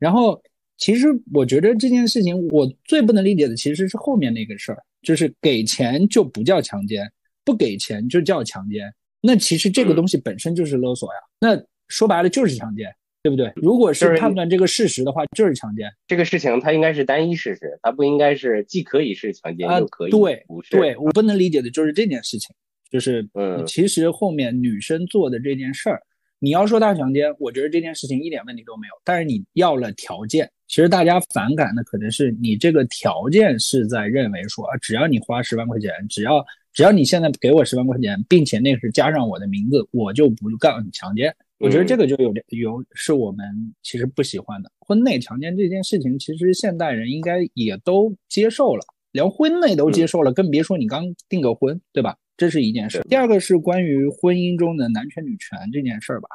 [0.00, 0.42] 然后，
[0.76, 7.10] 其实我觉得这件事情，我最不能理解的其实是后面那个事儿，就是给钱就不叫强奸，
[7.44, 8.92] 不给钱就叫强奸。
[9.20, 11.20] 那其实这个东西本身就是勒索呀。
[11.40, 13.52] 那说白了就是强奸，对不对？
[13.56, 15.90] 如果是判断这个事实的话，就是强奸。
[16.06, 20.44] 这个事情它应该是单一事实，它不应该是既可以是强奸又可以对。
[20.70, 22.54] 对我不能理解的就是这件事情，
[22.90, 26.02] 就是嗯，其实后面女生做的这件事儿。
[26.40, 28.92] 你要说大强奸，我觉得这件事情一点问题都没有。
[29.02, 36.44] 但是你要了条件，其实大家反感的可能是你这个条件是在认为说啊，只要你花十万块钱，只要
[36.78, 41.34] 只要你现在给我十万块钱，并且那是加上我的名字，我就不告你强奸。
[41.58, 44.70] 我觉得这个就有点有是我们其实不喜欢的。
[44.78, 52.16] 婚内强奸这件事情，其实现代人应该也都接受了，连婚内都接受了，更别说你刚订个婚，对吧？
[52.36, 53.04] 这是一件事。
[53.08, 56.28] 第二个是关于婚姻中的男权女权这件事儿吧，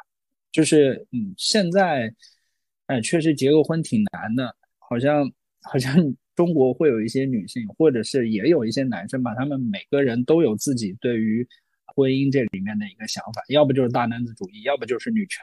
[0.51, 2.13] 就是嗯，现在
[2.87, 5.95] 哎，确实结个婚挺难的，好像好像
[6.35, 11.47] 中国会有一些女性，或者是也有一些男生吧，他们每个人都有自己对于
[11.95, 15.41] 婚姻这里面的一个想法，要不就是大男子主义，要不就是女权，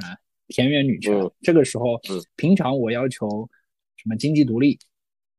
[0.48, 1.14] 田园女权。
[1.40, 2.00] 这个时候，
[2.36, 3.48] 平常我要求
[3.96, 4.78] 什么经济独立，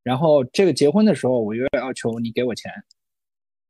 [0.04, 2.72] 然后这个结婚的时候，我又要求你给我钱。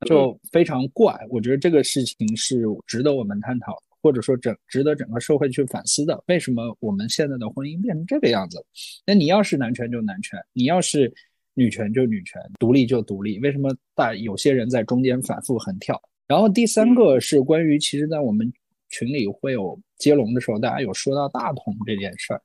[0.08, 6.24] 就非常怪，我觉得这个事情是值得我们探讨，或者说整值得整个社会去反思的。
[6.26, 8.66] 为什么我们现在的婚姻变成这个样子？
[9.06, 11.14] 那你要是男权就男权，你要是
[11.54, 13.40] 女权就女权，独立就独立。
[13.40, 16.02] 为什么大有些人在中间反复横跳？
[16.28, 18.52] 然后第三个是关于，其实，在我们
[18.90, 22.42] 群里会有接龙的时候，大家有说到大同这件事儿，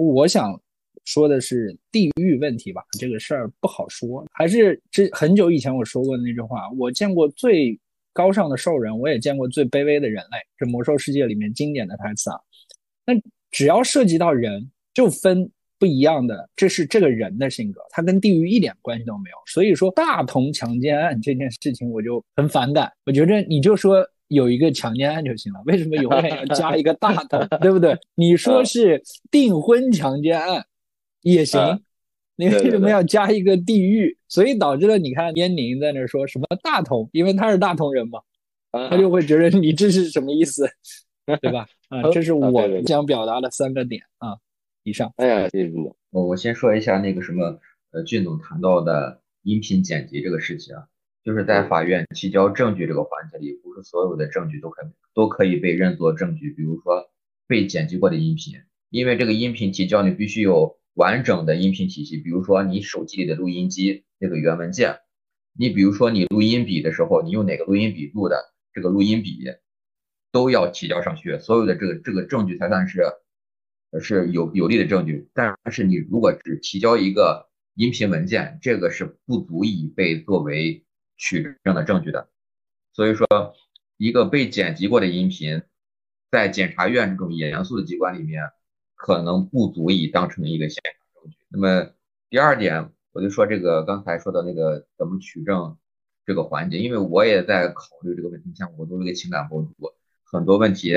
[0.00, 0.60] 我想。
[1.06, 4.24] 说的是地域问题吧，这个事儿不好说。
[4.30, 7.76] 还是这很久以前我说过的那句话，我见过最
[8.12, 10.36] 高尚的兽人，我也见过最卑微的人类。
[10.58, 12.36] 这魔兽世界里面经典的台词啊。
[13.06, 13.14] 那
[13.50, 15.50] 只要涉及到人，就分
[15.80, 19.36] 不一样的，这是这个人的性格，他跟地域一点关系都没有。
[19.46, 22.92] 所以说大同强奸案这件事情，我就很反感。
[23.06, 27.98] 我觉得你就说有一个强奸案就行了，为什么永远要加一个大同， 对不对？
[28.14, 30.64] 你说是订婚强奸案。
[31.22, 31.78] 也行，
[32.36, 34.16] 你为什么要加一个地域？
[34.26, 38.20] 所以导致了你看燕宁在那说什么大同，因为他是大同人嘛，
[38.88, 40.66] 他就会觉得你这是什么意思，
[41.42, 41.66] 对吧？
[41.90, 42.50] 啊， 这是我
[42.86, 44.34] 想表达的三个点啊。
[44.82, 45.12] 以上。
[45.16, 45.96] 哎呀，谢谢俊总。
[46.10, 47.60] 我我先说一下那个什么，
[47.92, 50.88] 呃，俊总谈到的音频剪辑这个事情啊，
[51.24, 54.82] 就是在法院提交证据这个环节里，不是所有的证据都可
[55.14, 57.10] 都可以被认作证据，比如说
[57.46, 60.78] 被剪辑过的音频，因为这个音频提交你必须有。
[60.94, 64.98] 完整的音频体系，比如说你手机里的录音机那个原文件，
[65.56, 68.36] 你比如说你录音笔的时候，你用哪个录音笔录的，
[68.74, 69.38] 这个录音笔
[70.32, 73.04] 都要提交上去，所有的这个这个证据才算是
[73.98, 80.84] 是有有利的证据，但是你如果只提交一个音频文件，这个是不足以被作为
[81.16, 82.28] 取证的证据的。
[82.92, 83.26] 所以说，
[83.96, 85.62] 一个被剪辑过的音频，
[86.30, 88.42] 在检察院这种严肃的机关里面，
[88.94, 91.38] 可能不足以当成一个现场证据。
[91.48, 91.90] 那么
[92.28, 95.76] 第二点，我就说这个刚才说的那个怎么取证
[96.24, 99.74] 这个环节，因为我也在考虑这个问题，像我作为一个情感博主，
[100.24, 100.94] 很多问题。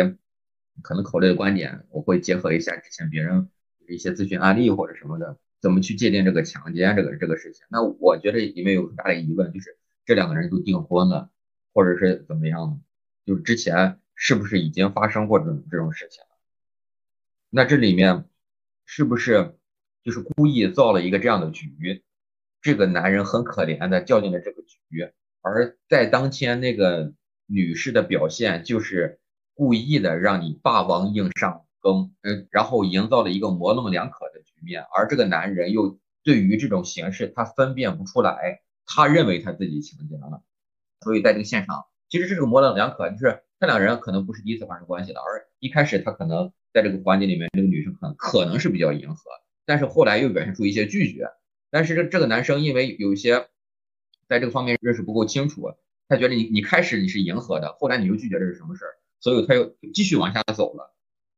[0.82, 3.50] 可能考虑的观点，我会结合一下之前别人
[3.88, 7.64] 一些咨询案例或者什么的，怎么去界定这个强奸这个这个事情。
[7.70, 11.30] 那我觉得里面有很大的疑问，就是这两个人都订婚了，
[11.74, 12.82] 或者是怎么样，
[13.26, 16.30] 就是之前是不是已经发生过这种这种事情了？
[17.50, 18.26] 那这里面
[18.86, 19.56] 是不是
[20.04, 22.04] 就是故意造了一个这样的局？
[22.62, 27.14] 这个男人很可怜的掉进了这个局，而在当天那个
[27.46, 29.20] 女士的表现就是。
[29.54, 40.42] 故意的让你霸王硬上弓，嗯，然后营造了一个模棱两可的局面，而这个男人又对于这种形式他分辨不出来，他认为他自己情节了，
[41.02, 49.30] 所以在这个现场，其实这个模棱两可，就是他两人可能不是第一次发生关系了，而一开始他可能在这个环节里面，这个女生可能可能是比较迎合，
[49.66, 51.28] 但是后来又表现出一些拒绝，
[51.70, 53.48] 但是这这个男生因为有一些
[54.28, 55.74] 在这个方面认识不够清楚，
[56.08, 58.94] 他觉得你你开始你是迎合的，后来你又拒绝，这是什么事儿？
[59.24, 60.94] 所以他又继续往下走了，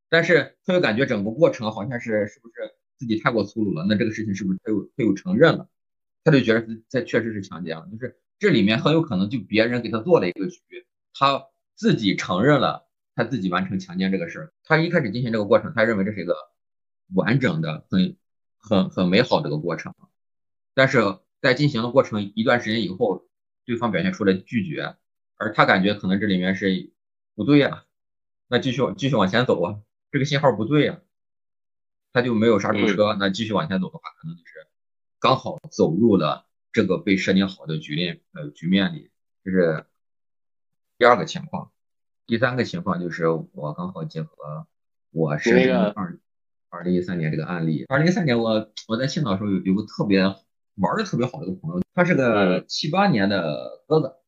[0.10, 3.86] 但是他又感觉整个过程好像是是不是自己太过粗鲁了？
[3.88, 5.70] 那这个事情是不是他又他又承认了？
[6.24, 10.60] 他就觉得他确实是强奸了，就是这里面很有可能就别人给他做了一个局，
[11.14, 11.46] 他
[11.76, 14.54] 自己承认了他自己完成强奸这个事儿。
[14.64, 16.36] 他一开始进行这个过程，他认为这是一个
[17.14, 18.18] 完整的、很
[18.58, 19.94] 很很美好的一个过程，
[20.74, 23.28] 但是在进行的过程一段时间以后，
[23.64, 24.96] 对方表现出了拒绝，
[25.36, 26.95] 而他感觉可能这里面是。
[27.36, 27.84] 不对呀，
[28.48, 31.02] 那继续继续往前走啊，这个信号不对呀，
[32.14, 34.68] 他就没有刹住车，那继续往前走的话，可能就是
[35.20, 39.12] 刚好走入了这个被设定好的局面呃局面里，
[39.44, 39.86] 这是
[40.98, 41.72] 第二个情况。
[42.26, 44.66] 第三个情况就是我刚好结合
[45.12, 46.18] 我是二
[46.70, 50.24] 二零一三年这个案例，二零一三年我我在青岛的时候有有个特别
[50.76, 54.22] 玩的特别好的一个朋友，他是个七八年的哥哥，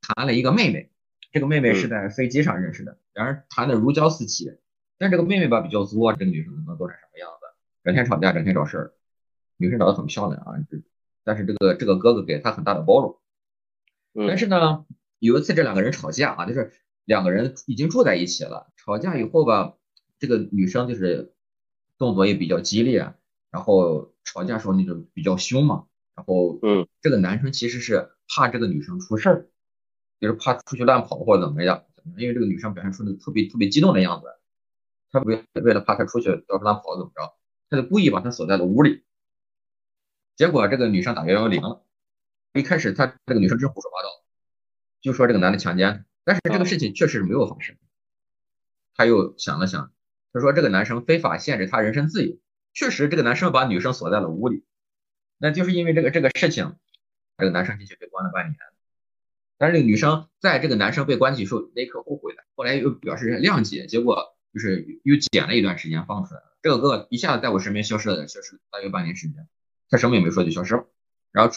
[0.00, 0.90] 谈了一个妹妹。
[1.36, 4.56] 这个妹妹是在飞机上认识的，两人谈的如胶似漆。
[4.96, 7.46] 但这个妹妹吧比较作，这个女生能做成什么样子？
[7.84, 8.94] 整天吵架，整天找事儿。
[9.58, 10.54] 女生长得很漂亮啊，
[11.24, 13.18] 但是这个这个哥哥给她很大的包容。
[14.26, 14.86] 但是呢，
[15.18, 16.72] 有一次这两个人吵架啊，就是
[17.04, 19.74] 两个人已经住在一起了，吵架以后吧，
[20.18, 21.34] 这个女生就是
[21.98, 23.12] 动作也比较激烈，
[23.50, 25.84] 然后吵架时候那种比较凶嘛。
[26.14, 29.48] 然后，嗯，这个男生其实是怕这个女生出事儿。
[30.20, 31.84] 就是怕出去乱跑或者怎么样，
[32.16, 34.26] 因为这个女生表现出那个特别特别激动的样子，
[35.10, 37.34] 他为为了怕她出去到处乱跑怎么着，
[37.68, 39.04] 他就故意把她锁在了屋里。
[40.36, 41.82] 结果这个女生打幺幺零了，
[42.52, 44.22] 一开始他这个女生真胡说八道，
[45.00, 47.76] 就说这个男的强奸，但是这个事情确实是没有发生。
[48.94, 49.92] 他又想了想，
[50.32, 52.36] 他说这个男生非法限制他人身自由，
[52.74, 54.64] 确实这个男生把女生锁在了屋里，
[55.38, 56.76] 那就是因为这个这个事情，
[57.38, 58.56] 这个男生进去被关了半年。
[59.58, 66.58] 但是这个女生在这个男生被关起时候那一刻后悔了，后来又表示谅解，结果就是又减了一段时间放出来了。
[66.62, 69.48] 这个哥哥一下子在我身边消失了，消失大约半年时间，
[69.88, 70.86] 他什么也没说就消失了。
[71.32, 71.54] 然后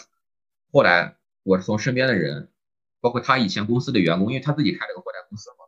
[0.72, 2.50] 后来我从身边的人，
[3.00, 5.66] 包括他以前公司的员工，因为他自己开了个货代公司嘛，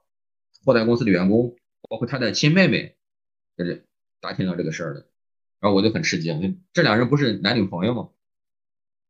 [0.64, 1.54] 货代公司的员工，
[1.90, 2.96] 包括他的亲妹妹，
[3.58, 3.86] 就是
[4.20, 5.06] 打听到这个事儿的。
[5.60, 8.08] 然后我就很吃惊，这两人不是男女朋友吗？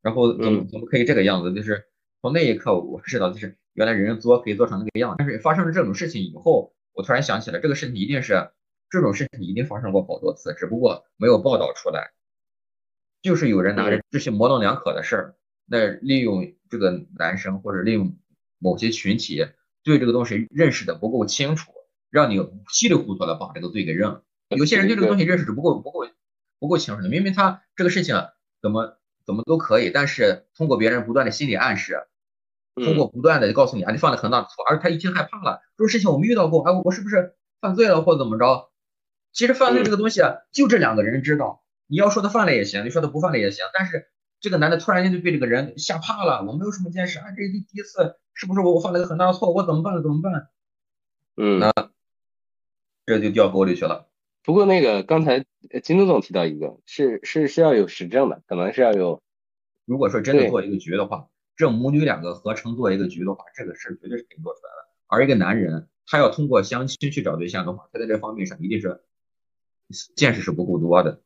[0.01, 1.55] 然后怎么怎么可以这个样子？
[1.55, 1.87] 就是。
[2.23, 5.17] 从那一刻，我知道就是原来人人作可以做成那个样。
[5.19, 8.53] 但是发生了这种事情以后，我突然想起来，这个事情一定是
[8.89, 12.13] 这种事情一定发生过好多次，只不过没有报道出来。
[13.23, 15.35] 就是有人拿着这些模棱两可的事儿，
[15.67, 18.17] 那利用这个男生或者利用
[18.59, 19.45] 某些群体
[19.83, 21.73] 对这个东西认识的不够清楚，
[22.09, 24.23] 让你稀里糊涂的把这个罪给认了。
[24.51, 26.07] 有些人对这个东西认识是不够不够
[26.61, 28.15] 不够清楚的，明明他这个事情
[28.61, 32.07] 怎么怎么都可以，但是通过别人不断的心理暗示。
[32.75, 38.71] 通过不断的告诉你啊，你犯了很大的错，而他一听害怕了，这种事情我们遇到过，哎，我是不是犯罪了或者怎么着？
[39.33, 41.63] 其实犯罪这个东西啊，就这两个人知道。
[41.87, 43.65] 你要说他犯了也行，你说他不犯了也行。
[43.75, 44.09] 但是
[44.41, 49.53] 这个男的突然间就被这个人吓怕了，我没有什么见识啊，这第第一次，是不是我我犯了个很大的错？
[49.53, 50.03] 我怎么办？
[50.03, 50.49] 怎么办？
[51.37, 51.73] 嗯，那
[53.07, 54.07] 这就掉沟里去了。
[54.43, 55.45] 不过那个刚才
[55.83, 59.23] 金东总提到一个，是是是要有实证的，可能是要有，
[59.85, 61.29] 如果说真的做一个局的话。
[61.63, 64.89] 这母女两个合成做一个局的话，这个事绝对是可以做出来的。
[65.07, 69.01] 而一个男人，他要通过相亲去找对象的话，他在这方面上一定是
[70.17, 71.23] 见识是不够多的，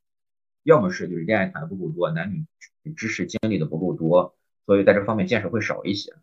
[0.62, 6.14] 要么是就是恋爱谈的不够多，男女知识经历的不够多，所以在这方面见识会少一些。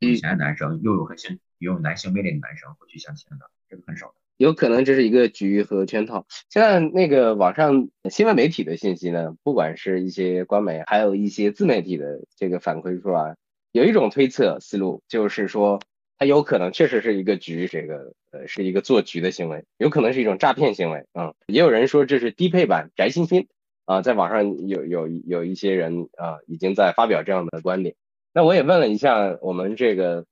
[0.00, 4.14] 有钱的男生又有很性又有男性魅力的男生会去相亲的，这个很少的。
[4.36, 6.26] 有可能这是一个局和圈套。
[6.50, 13.36] 现在那个网上新闻媒体的信息呢，不管是一些官媒，还有一些自媒体的这个反馈出来，
[13.70, 15.80] 有一种推测思路，就是说
[16.18, 21.32] 它有可能确实是一个局，这个呃是一个做局的行为，有可能是一种诈骗行为啊。
[21.46, 23.46] 也有人说这是低配版翟欣欣
[23.84, 27.94] 啊，在网上有有有一些人啊已经在发表这样的观点。
[28.32, 30.26] 那我也问了一下我们这个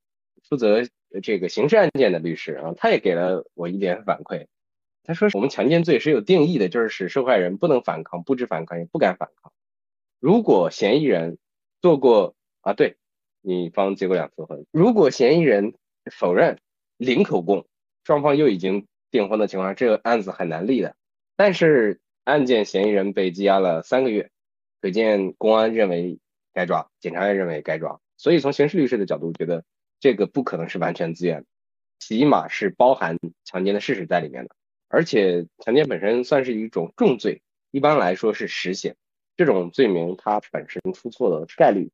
[0.48, 0.82] 负责。
[1.20, 4.46] 这个刑事案件的律师啊，他也给了我一点反馈。
[5.04, 9.52] 他说，我们强奸罪是有定义的，就是使受害人不能反抗、不知反抗、也不敢反抗。
[10.20, 11.38] 如果嫌疑人
[11.80, 12.96] 做过啊，对，
[13.40, 14.64] 女方结过两次婚。
[14.70, 15.74] 如果嫌疑人
[16.12, 16.60] 否认、
[16.98, 17.66] 零口供，
[18.04, 20.94] 双方又已经订婚的情况下，这个案子很难立的。
[21.34, 24.30] 但是案件嫌疑人被羁押了三个月，
[24.80, 26.20] 可见公安认为
[26.54, 28.00] 该抓，检察院认为该抓。
[28.16, 29.64] 所以从刑事律师的角度觉得。
[30.02, 31.44] 这个不可能是完全自愿，
[32.00, 34.56] 起码是包含强奸的事实在里面的。
[34.88, 37.40] 而且强奸本身算是一种重罪，
[37.70, 38.96] 一般来说是实刑。
[39.36, 41.92] 这种罪名它本身出错的概率，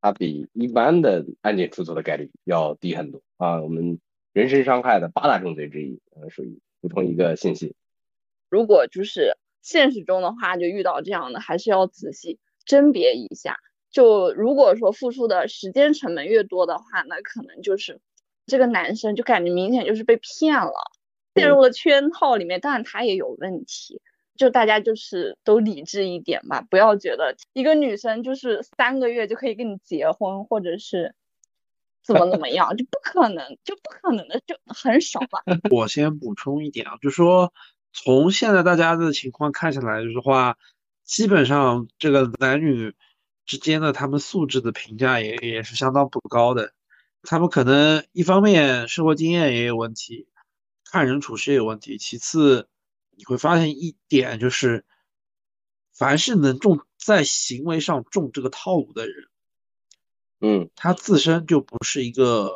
[0.00, 3.60] 它比一般的案件出错的概率要低很多啊。
[3.60, 4.00] 我们
[4.32, 7.74] 人身伤害的八大重罪之一，呃，属于补充一个信息。
[8.48, 13.58] 如果就是现实中的话，就遇到这样的，还是要仔细甄别一下。
[13.90, 18.00] 就如果说付出的时间成本越多的话，那可能就是
[18.46, 20.72] 这个男生就感觉明显就是被骗了，
[21.34, 22.60] 陷入了圈套里面。
[22.60, 24.00] 当然他也有问题，
[24.36, 31.14] 就大家就是都理智一点吧，不要觉得一个女生就是三个月就可以跟你结婚，或者是
[32.04, 35.42] 怎么怎么样，就不可能，就不可能的，就很少吧。
[35.70, 37.52] 我先补充一点啊，就说
[37.92, 40.58] 从现在大家的情况看下来的话，
[41.02, 42.94] 基本上这个男女。
[43.50, 46.72] 之间的他们素质的评价也也是相当不高的，
[47.22, 50.28] 他们可能一方面生活经验也有问题，
[50.84, 51.98] 看人处事也有问题。
[51.98, 52.68] 其次，
[53.10, 54.84] 你会发现一点就是，
[55.92, 59.28] 凡是能中在行为上中这个套路的人，
[60.38, 62.52] 嗯，他自身就不是一个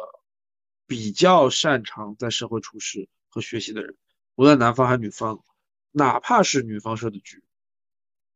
[0.86, 3.96] 比较擅长在社会处事和学习的人，
[4.36, 5.42] 无论男方还是女方，
[5.90, 7.42] 哪怕是女方设的局，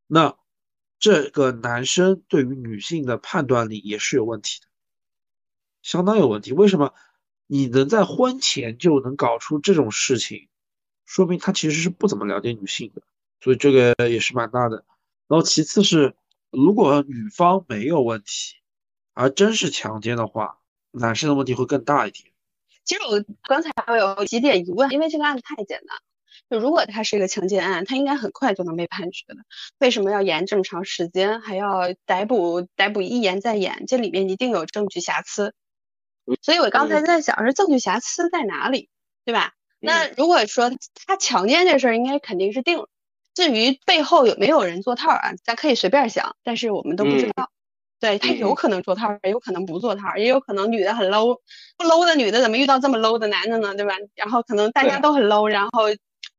[0.08, 0.36] 那。
[0.98, 4.66] 这个男生对于女性的判断力也是有问题的，
[5.82, 6.52] 相当有问题。
[6.52, 6.92] 为什么
[7.46, 10.48] 你能在婚前就能搞出这种事情，
[11.06, 13.02] 说明他其实是不怎么了解女性的，
[13.40, 14.84] 所以这个也是蛮大的。
[15.28, 16.16] 然后其次是，
[16.50, 18.56] 如果女方没有问题，
[19.14, 20.58] 而真是强奸的话，
[20.90, 22.32] 男生的问题会更大一点。
[22.84, 25.98] 其实我刚才我有几点疑问，因为这个案子太简单。
[26.50, 29.36] 就如果他是一个强奸案，他应该很快就能被判决的，
[29.78, 32.66] 为什么要延这么长时间，还要逮捕？
[32.76, 35.54] 逮捕一延再延，这里面一定有证据瑕疵。
[36.42, 38.88] 所以我刚才在想，是证据瑕疵在哪里，
[39.24, 39.52] 对吧？
[39.80, 40.70] 那如果说
[41.06, 42.88] 他强奸这事儿，应该肯定是定了。
[43.34, 47.50] 至于背后有没有人做套啊，咱可以随便想，但是我们都不知道。
[48.00, 51.40] 对他有可能做套，也有可能不做套，也有可能女的很 low，
[51.76, 53.74] 不 low 的女的怎么遇到这么 low 的男的呢？
[53.74, 53.94] 对吧？
[54.14, 55.84] 然后可能大家都很 low，然后。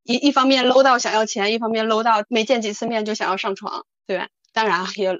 [0.04, 4.28] 一一方面搂到想要钱，一方面搂到没见几次面就想要上床，对吧？
[4.52, 5.12] 当然也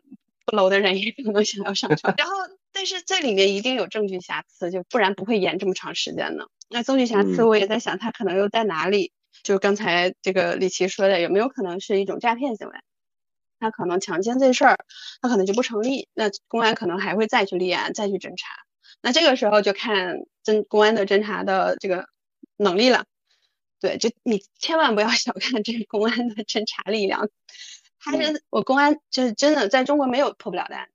[0.46, 2.14] 不搂的人也可能想要上床。
[2.18, 2.32] 然后，
[2.72, 6.46] 但是这里面一定有证据瑕疵，就不然不会延这么长时间呢。
[6.68, 9.12] 那证据瑕疵，我也在想，他可能又在哪里？
[9.42, 12.74] 就刚才这个李琦说的，有没有可能是一种诈骗行为？
[13.58, 14.78] 他可能强奸这事儿，
[15.20, 16.08] 他可能就不成立。
[16.14, 18.48] 那公安可能还会再去立案，再去侦查。
[19.02, 22.06] 那这个时候就看侦公安的侦查的这个
[22.56, 23.04] 能力了。
[23.80, 27.28] 对，就你千万不要小看这个公安的侦查力量，
[27.98, 30.88] 他是我公安就是真的在中国没有破不了的案，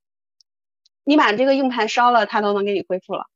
[1.02, 3.26] 你把这个硬盘烧了，他都能给你恢复了。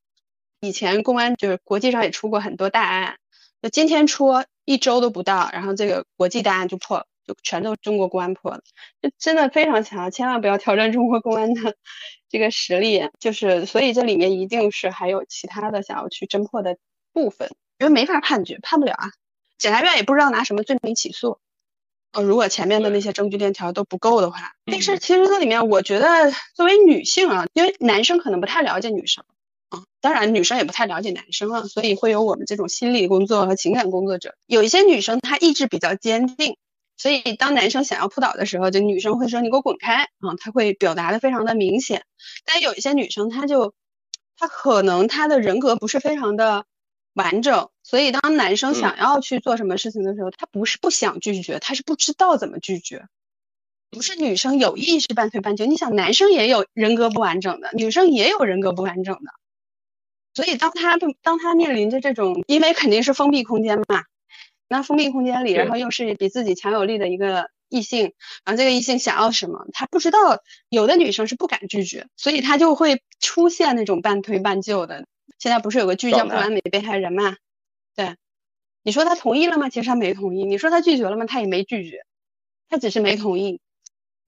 [0.60, 3.18] 以前公安就是国际上也出过很多大案，
[3.60, 8.62] 就今天出一周都不到，然后这个国际大案就破了，就全都中国公安破了，
[9.02, 11.76] 就真的非常强，千万不要挑战中国公安的
[12.28, 16.76] 这个实力，就是所以这里面一定是还有其他的想要去侦破的
[17.12, 19.10] 部分，因为没法判决，判不了啊。
[19.60, 21.38] 检察院也不知道拿什么罪名起诉，
[22.12, 29.22] 呃，如果前面的那些证据链条都不够的话，但是其实这里面我觉得作为女性啊，因为男生可能不太了解女生
[29.68, 34.34] 啊，当然女生也不太了解男生啊，所以会有我们这种心理工作和情感工作者。
[34.46, 36.56] 有一些女生她意志比较坚定，
[36.96, 42.06] 所以当男生想要扑倒的时候，就女生会说你给我滚开啊，她会表达的非常的明显。
[42.46, 43.74] 但有一些女生她就
[44.38, 46.64] 她可能她的人格不是非常的。
[47.14, 53.06] 完整，所以当男生嗯想要去做什么事情的时候，他不是不想拒绝，他是不知道怎么拒绝。
[53.90, 59.32] 不是女生有意识半推半就，你想男生也有人格不完整的，女生也有人格不完整的，
[60.32, 64.04] 所以当他当他面临着这种，因为肯定是封闭空间嘛，
[64.68, 68.12] 那封闭空间里，然后又是比自己强有力的一个异性，
[68.44, 70.38] 然后这个异性想要什么，他不知道，
[70.68, 75.04] 有的女生是不敢拒绝，所以他就会出现那种半推半就的。
[75.40, 77.36] 现在不是有个剧叫《不完美被害人》嘛？
[77.96, 78.14] 对，
[78.82, 79.68] 你说他同意了吗？
[79.70, 80.44] 其实他没同意。
[80.44, 81.24] 你说他拒绝了吗？
[81.24, 82.04] 他也没拒绝，
[82.68, 83.58] 他只是没同意。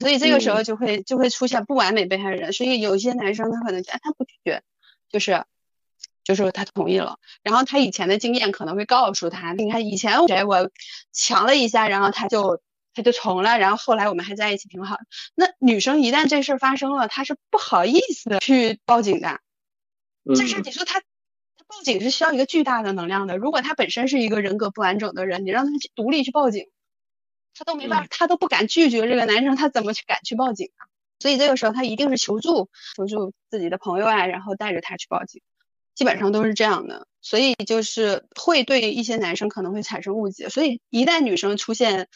[0.01, 2.53] 所以这个时候就会、就会出现不完美被害人。
[2.53, 4.63] 所以有些男生他可能哎他不拒绝，
[5.11, 5.45] 就是
[6.25, 10.71] 就是他同意了，然后他以前的经验可能会告诉他，你看以前谁我
[11.13, 12.61] 强了一下，然后他就
[12.95, 14.97] 他就从了，然后后来我们还在一起挺好。
[15.35, 19.41] 那女生一旦这事儿发生了，她是不好意思去报警的。
[20.25, 21.07] 这事儿嗯你说他他
[21.67, 23.37] 报警是需要一个巨大的能量的。
[23.37, 26.69] 如果他本身是一个人格不完整的人，你让他去独立去报警，
[27.55, 30.87] 他都没办法，他都不敢拒绝这个男生，他怎么去敢去报警啊？
[31.19, 35.41] 所以这个时候他一定是求助，求助自己的朋友啊，然后带着他去报警，
[35.95, 37.07] 基本上都是这样的。
[37.21, 40.49] 所以就是会对一些男生可能会产生误解。
[40.49, 42.09] 所以一旦女生出现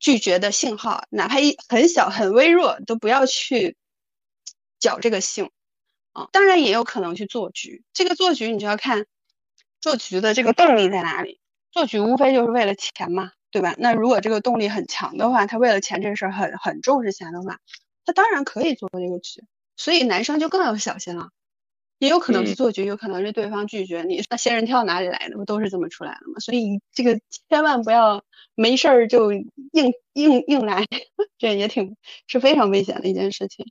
[0.00, 3.76] 拒绝的信号，哪怕一很小很微弱，都不要去
[4.80, 5.50] 搅这个性。
[6.14, 7.84] 啊，当然也有可能去做局。
[7.92, 9.06] 这个做局你就要看
[9.80, 11.40] 做局的这个动力在哪里。
[11.70, 13.74] 做局无非就是为了钱嘛，对吧？
[13.78, 17.58] 那如果这个动力很强的话，他为了钱这个事儿很很重视钱的话，
[18.04, 19.44] 他当然可以做这个局。
[19.76, 21.28] 所以男生就更要小心了。
[21.98, 24.22] 也有可能是嗯做局，有可能是对方拒绝你。
[24.30, 25.36] 那仙人跳哪里来的？
[25.36, 26.38] 不都是这么出来的吗？
[26.40, 29.50] 所以这个千万不要没事儿就硬
[30.14, 30.86] 硬硬来，
[31.38, 31.96] 这也挺
[32.28, 33.66] 是非常危险的一件事情。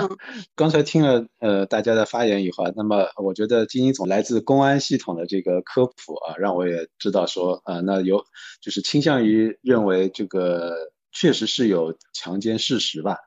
[0.54, 8.24] 刚才听了呃大家的发言以后啊，那么我觉得金英总来自公安系统的这个科普啊，让我也知道说啊、那有
[8.60, 10.74] 就是倾向于认为这个
[11.12, 13.18] 确实是有强奸事实吧。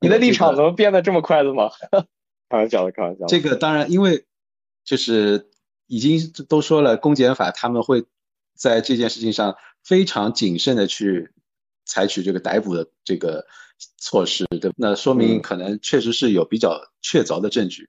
[0.00, 1.70] 你的立场怎么变得这么快的吗？
[2.50, 3.26] 开玩笑的，开玩笑的。
[3.28, 4.26] 这个当然，因为
[4.84, 5.48] 就是
[5.86, 8.04] 已经都说了，公检法他们会
[8.54, 11.30] 在这件事情上非常谨慎的去
[11.84, 13.46] 采取这个逮捕的这个
[13.98, 14.74] 措施，对吧？
[14.76, 17.88] 那说明嗯可能确实是有比较确凿的证据。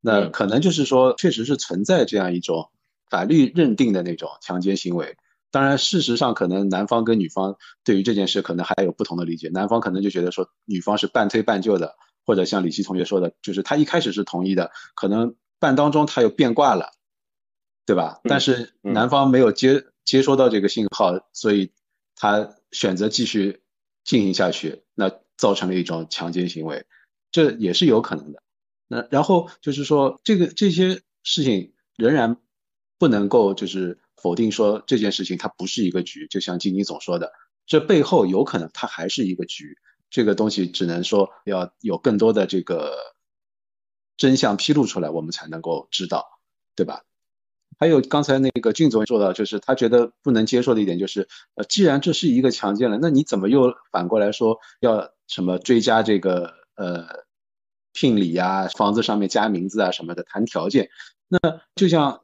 [0.00, 2.70] 那嗯可能就是说，确实是存在这样一种
[3.08, 5.16] 法律认定的那种强奸行为。
[5.50, 11.94] 当然，事实上可能男方跟女方对于这件事可能还有不同的理解，男方可能就觉得说女方是半推半就的，
[12.24, 16.92] 或者像李琦同学说的，就是他一开始是同意的，可能半当中他又变卦了，
[17.86, 18.20] 对吧？
[18.24, 21.70] 嗯但是嗯男方没有接接收到这个信号，所以
[22.16, 23.61] 他选择继续
[24.04, 26.86] 进行下去，那造成了一种强奸行为，
[27.30, 28.42] 这也是有可能的。
[28.88, 32.36] 那然后就是说，这个这些事情仍然
[32.98, 37.32] 不能够就是否定说这件事情它不是一个局，就像金妮总说的，
[37.66, 39.78] 这背后有可能它还是一个局。
[40.10, 42.94] 这个东西只能说要有更多的这个
[44.18, 46.26] 真相披露出来，我们才能够知道，
[46.76, 47.02] 对吧？
[47.78, 57.24] 还有刚才那个俊总说到，就是他觉得不能接受的一点就是，呃，既然这是一个强奸了，那你怎么又反过来说要什么追加这个呃
[57.92, 60.90] 聘礼呀、房子上面加名字啊什么的，谈条件？
[61.28, 61.38] 那
[61.74, 62.22] 就像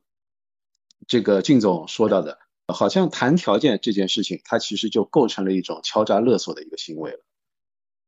[1.07, 7.21] 这个俊总说到的，好像谈条件这件事情，它其实就构成了一种敲诈勒索的一个行为了。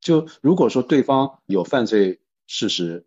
[0.01, 3.07] 就如果说对方有犯罪事实，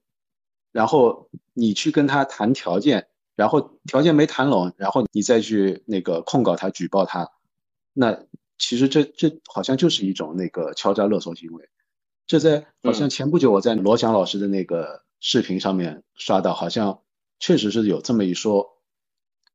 [0.71, 7.31] 然后你去跟他谈条件，然后条件没谈拢，然后你再去那个控告他、举报他，
[7.93, 8.25] 那
[8.57, 11.69] 其实这这好像就是一种那个敲诈勒索行为。
[12.25, 17.01] 这在好像前不久我在罗翔老师的那个视频上面刷到，好像
[17.39, 18.69] 确实是有这么一说。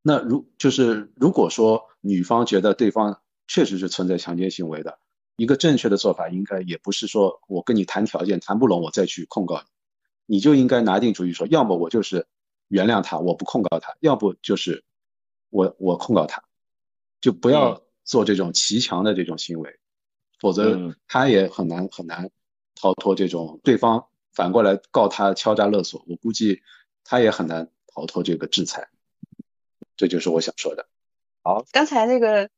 [0.03, 4.99] 那如就是如果说女方觉得对方确实是存在强奸行为的，
[5.37, 9.63] 一个正确的做法应该也不是说我跟你谈条件谈不拢我再去控告
[10.27, 12.27] 你，你就应该拿定主意说，要么我就是
[12.69, 14.85] 原谅他，我不控告他，要不就是
[15.51, 16.43] 我我控告他，
[17.21, 19.79] 就不要做这种骑墙的这种行为，
[20.39, 22.31] 否则嗯他也很难很难
[22.75, 26.63] 逃脱这种对方反过来告他敲诈勒索，我估计
[27.05, 28.89] 他也很难逃脱这个制裁。
[29.97, 30.87] 这就是我想说的。
[31.43, 32.49] 好刚才那个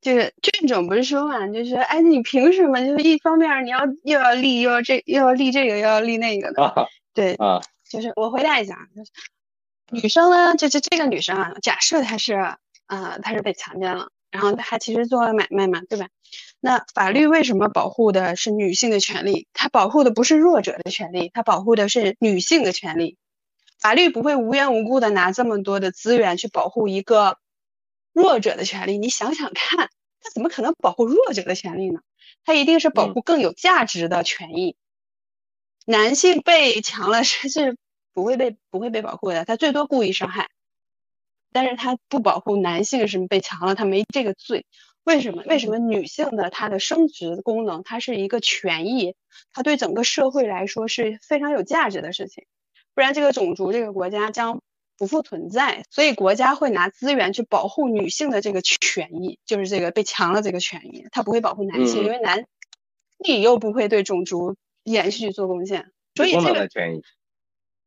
[0.00, 6.62] 就是俊总不是说嘛，就是哎，你凭什么就是一方面你要又要立又要这又要立这个又要立那个的？
[6.62, 9.10] 啊对，啊，就是我回答一下，就是
[9.90, 16.08] 女生呢，就就这个女生啊，假设她是啊、呃她是被强奸了，然后她其实做了买卖嘛，对吧？
[16.60, 19.46] 那法律为什么保护的是女性的权利？
[19.52, 23.16] 它保护的不是弱者的权利，它保护的是女性的权利。
[23.78, 27.38] 法律不会无缘无故的拿这么多的资源去保护一个
[28.12, 28.98] 弱者的权利。
[28.98, 32.00] 你想想看，他怎么可能保护弱者的权利呢？
[32.44, 34.76] 他一定是保护更有价值的权益。
[35.84, 37.76] 男性被强了是是
[38.16, 40.48] 不会被不会被保护的，他最多故意伤害，
[41.52, 44.64] 但是他不保护男性是被强了，他没这个罪。
[45.04, 45.42] 为什么？
[45.46, 49.14] 为什么女性的她的生殖功能，它是一个权益，
[49.52, 52.46] 它对整个社会来说是非常有价值的事情，
[52.94, 54.62] 不然这个种族这个国家将
[54.96, 55.84] 不复存在。
[55.90, 62.46] 所以国家会拿资源去保护女性的这个权益，就是这个被强了这个权益，他不会保护男性，因为男
[63.18, 67.02] 你又不会对种族延续做贡献，所以这个权益，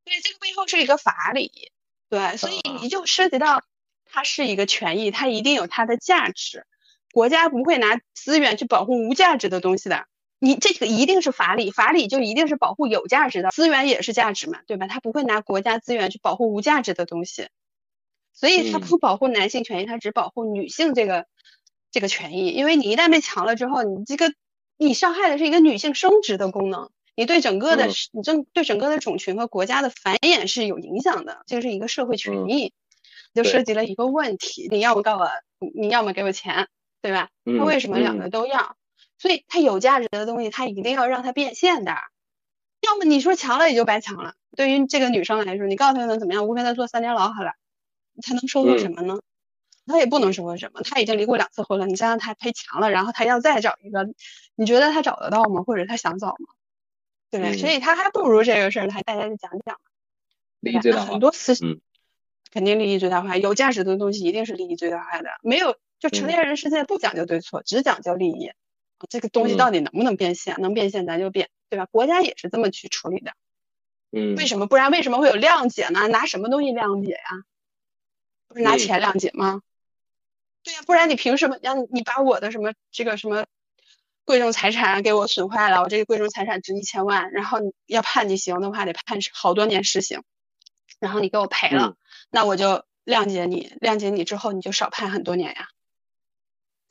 [0.09, 1.71] 对这个背后是一个法理，
[2.09, 3.63] 对，所以你就涉及到
[4.05, 6.65] 它是一个权益，它一定有它的价值。
[7.11, 10.05] 国家不会拿资源去保护无价值的东西的，
[10.37, 14.85] 你这个一定是法理，法理就一定是保护有价值的资源也是价值嘛，对吧？
[14.85, 17.49] 他不会拿国家资源去保护无价值的东西，
[18.31, 21.25] 所以他不保护男性权益，他只保护女性这个
[21.89, 22.49] 这个权益。
[22.49, 24.31] 因为你一旦被强了之后，你这个
[24.77, 32.73] 你伤害的是一个女性生殖的功能，你对整个的你正对整个的种群和国家的繁衍是有影响的，这是一个社会权益，
[33.33, 35.29] 就涉及了一个问题，你要么告我，
[35.75, 36.67] 你要么给我钱。
[37.01, 37.29] 对吧？
[37.45, 38.75] 他为什么两个都要？
[39.17, 41.95] 所以他有价值的东西，他一定要让它变现的。
[42.81, 44.33] 要么你说强了也就白强了。
[44.57, 46.45] 对于这个女生来说，你告诉她能怎么样？
[46.45, 47.53] 无非她坐三年牢好了，
[48.21, 49.21] 她能收获什么呢？
[49.85, 50.81] 她也不能收获什么。
[50.81, 54.05] 她已经离过两次婚了，你再让她赔强了，然后她要再找一个，
[54.55, 55.63] 你觉得她找得到吗？
[55.63, 56.47] 或者她想找吗？
[57.31, 57.57] 对不对？
[57.57, 59.79] 所以他还不如这个事儿，还大家就讲讲。
[60.59, 61.13] 利益最大化。
[61.13, 61.79] 很多思想
[62.51, 65.77] 肯定利益最大化，有价值的东西一定是利益最大化的，没有。
[65.99, 68.51] 就成年人世界不讲究对错，只讲究利益。
[69.09, 70.55] 这个东西到底能不能变现？
[70.59, 71.85] 能变现咱就变，对吧？
[71.85, 73.33] 国家也是这么去处理的。
[74.11, 74.35] 嗯。
[74.35, 74.65] 为什么？
[74.65, 76.07] 不然为什么会有谅解呢？
[76.07, 77.43] 拿什么东西谅解呀？
[78.47, 79.61] 不是拿钱谅解吗？
[80.63, 83.45] 对呀，不然你凭什么让你把我的什么这个什么
[84.29, 85.81] 贵重财产给我损坏了？
[85.81, 87.57] 我这个贵重财产值一千万，然后
[87.87, 90.21] 要判你刑的话得判好多年实刑，
[90.99, 91.95] 然后你给我赔了，
[92.29, 95.69] 那我就谅解你，谅解你之后你就少判很多年呀。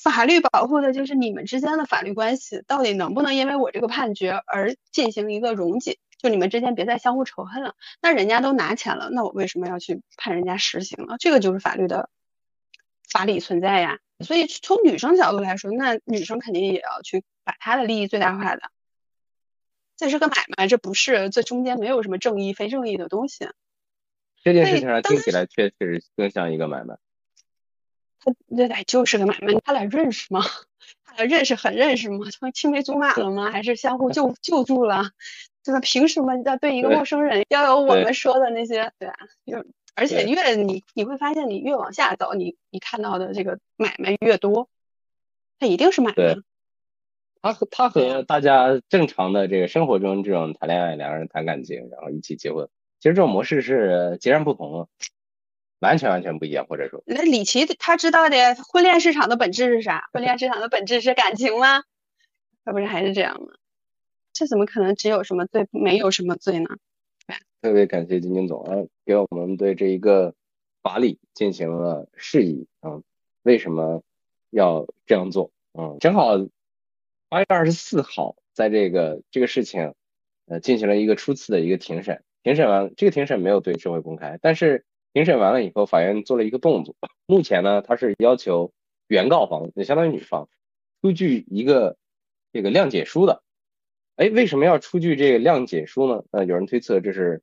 [0.03, 6.01] 法律保护的就是你们之间的法律关系，到底能不能因为我这个判决而进行一个溶解？
[6.21, 7.77] 就你们之间别再相互仇恨了。
[8.03, 11.15] 那人家都拿钱了，那我为什么要去判人家实刑呢？
[11.21, 12.11] 这个就是法律的
[13.09, 14.01] 法理存在呀。
[14.21, 18.71] 所以从女生角度来说，那女生肯定也要去把她的利益最大化的。
[19.97, 23.49] 这是个买卖，这不是这中间没有什么正义非正义的东西。
[24.43, 26.97] 这件事情上听起来确实更像一个买卖。
[28.21, 30.43] 他那俩就是个买卖，他俩认识吗？
[31.05, 32.27] 他俩认识很认识吗？
[32.33, 33.51] 他们青梅竹马了吗？
[33.51, 35.11] 还是相互 救救助了？
[35.65, 35.81] 对吧？
[35.81, 38.93] 凭什么要对一个陌生人要有我们说的那些？
[38.99, 39.15] 对吧？
[39.47, 39.65] 就
[39.99, 44.69] 而且越你你会发现，你越往下走，你你看到的这个买卖越多，
[45.59, 46.37] 它一定是买卖。
[47.43, 52.69] 他和他和大家正常的这个生活中这种谈恋爱，两个人谈感情，然后一起结婚，
[53.01, 54.89] 其实这种模式是截然不同的。
[55.81, 60.09] 完全完全不一样，或者说，那李琦他知道的婚恋市场的本质是啥？
[60.13, 61.85] 婚恋市场的本质是感情吗？
[62.65, 63.53] 他不是还是这样吗？
[64.33, 66.71] 这怎么可能只有什么罪，没有什么罪呢？
[67.61, 70.35] 特别感谢金金总啊，给我们对这一个
[70.83, 73.03] 法理进行了释疑啊，
[73.43, 74.03] 为什么
[74.51, 75.51] 要这样做？
[75.73, 76.37] 嗯，正好
[77.29, 79.95] 八月二十四号，在这个这个事情
[80.47, 84.85] 呃进行了一个初次的一个庭审，庭审完这个庭审没有对社会公开，但是。
[85.15, 86.95] 庭审完了以后，法院做了一个动作。
[87.27, 88.73] 目前呢，他是要求
[89.09, 90.51] 原告方，也相当于女方，
[91.01, 91.97] 出具一个
[92.53, 93.43] 这个谅解书的。
[94.17, 96.25] 哎，为什么要出具这个谅解书呢？
[96.31, 97.43] 呃，有人推测这是，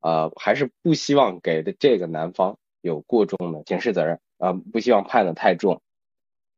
[0.00, 5.82] 呃，还是不希望给的这个男方有过重的刑事责任呃，不希望判的太重。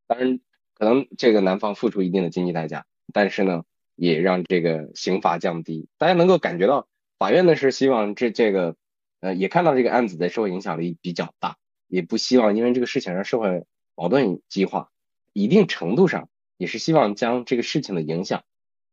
[0.06, 0.40] 当然，
[0.74, 3.64] 可能这个男方付出一定的经济代价，但是呢，
[3.94, 5.88] 也让这个刑罚降低。
[5.98, 6.88] 大家能够感觉到，
[7.18, 8.76] 法院呢是希望这这个。
[9.22, 14.88] 呃，也看到这个案子的社会影响力比较大，也不希望因为这个事情让社会矛盾激化，
[15.34, 18.44] 一定程度上也是希望将这个事情的影响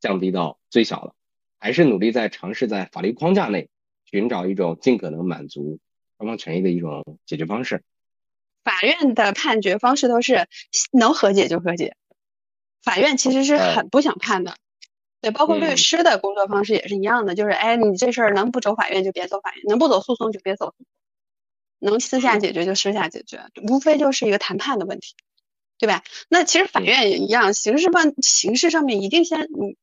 [0.02, 1.16] 降低到最小了，
[1.60, 3.70] 还是努力在尝试在法律框架内
[4.10, 5.80] 寻找一种尽可能满足
[6.18, 7.84] 双方权益的一种解决方式。
[8.64, 10.48] 法院的判决方式都是
[10.92, 11.96] 能和解就和解，
[12.82, 14.58] 法院其实是很不想判的。
[15.20, 20.76] 对，包括律师的工作方式也是一样的，就是哎，你这事儿能不走法院就别走法院，能不走诉讼就别走，
[21.80, 25.16] 能私下解决就私下解决，无非就是一个谈判的问题，
[25.80, 26.04] 对吧？
[26.30, 29.76] 那其实法院也一样，形式上形式上面一定先你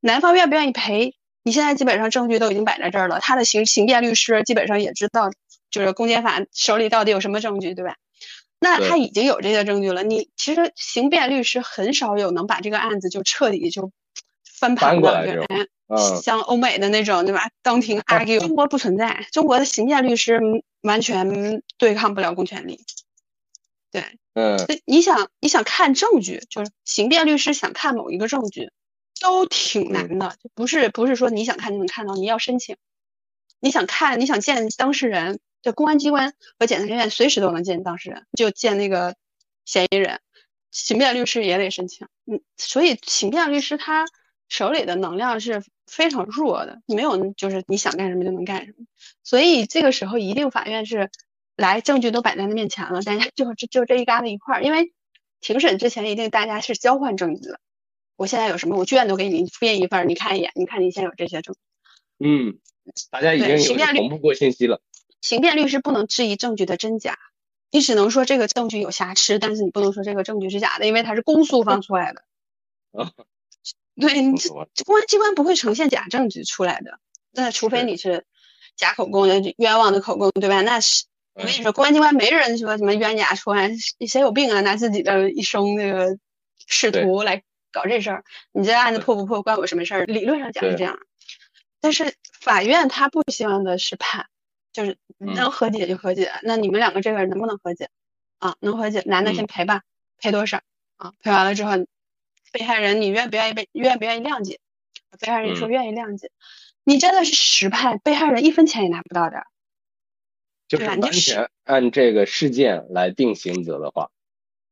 [0.00, 5.30] 男方愿不愿意赔，你现在基本上证据都已经摆在这儿了，他的刑刑辩律师基本上也知道，
[5.70, 7.96] 就是公检法手里到底有什么证据，对吧？
[8.60, 13.92] 那他已经有这些证据了，你其实刑辩律师很少有能把这个案子就彻底就
[14.58, 15.24] 翻盘过来，
[15.86, 17.50] 嗯，像欧美的那种，对吧？
[17.62, 20.40] 当庭 argue，中国不存在，中国的刑辩律师
[20.82, 22.84] 完全对抗不了公权力。
[23.90, 28.70] 对，嗯，你想你想看证据，就是刑辩律师想看某一个证据，
[29.30, 32.76] 都挺难的，就不是不是说你想看就能看到，你要申请。
[33.60, 39.16] 你想看，你想见当事人，就公安机关和检察院随时都能见当事人，就见那个
[39.64, 40.20] 嫌疑人，
[40.70, 42.06] 刑辩律师也得申请。
[42.26, 44.06] 嗯，所以刑辩律师他
[44.48, 48.86] 手里的能量是非常弱的，没有就是你想干什么就能干什么。
[49.22, 51.10] 所以这个时候一定法院是。
[51.60, 54.92] 来，证据都摆在他面前了，大家 就就就这一疙瘩一块儿，因为
[55.40, 57.58] 庭审之前一定大家是交换证据的。
[58.18, 61.54] 我现在有什么，我卷都给你复印一份，你看一眼，你看你现在有这些证。
[62.18, 62.58] 嗯，
[63.10, 64.82] 大家已经有同步过信息了。
[65.20, 67.16] 刑辩律师不能质疑证据的真假，
[67.70, 72.24] 你只能说这个证据有瑕疵，但是你不能说这个证据是假的，因为它是公诉方出来的。
[72.92, 73.12] 啊，
[74.00, 74.48] 对，你这
[74.84, 76.98] 公安机关不会呈现假证据出来的，
[77.30, 78.24] 那除非你是
[78.76, 80.60] 假口供的冤枉的口供，对吧？
[80.62, 81.04] 那是。
[81.34, 84.60] 我跟你说，公安机关没人说什么冤假错案，谁有病啊？
[84.62, 86.18] 拿自己的一生那个
[86.66, 90.04] 仕途来搞这事儿，你这案子破不破关我什么事儿？
[90.04, 90.98] 理论上讲是这样，
[91.80, 94.26] 但是法院他不希望的是判，
[94.72, 96.32] 就是能和解就和解。
[96.42, 97.88] 那你们两个这个人能不能和解？
[98.38, 99.82] 啊，能和解，男的先赔吧，
[100.18, 100.62] 赔多少？
[100.96, 101.72] 啊，赔完了之后，
[102.52, 104.60] 被害人你愿不愿意被愿不愿意谅解？
[105.20, 106.30] 被害人说愿意谅解，
[106.84, 109.44] 你真的是实判，被害人一分钱也拿不到的。
[110.68, 114.10] 就是完全按这个事件来定刑责的话，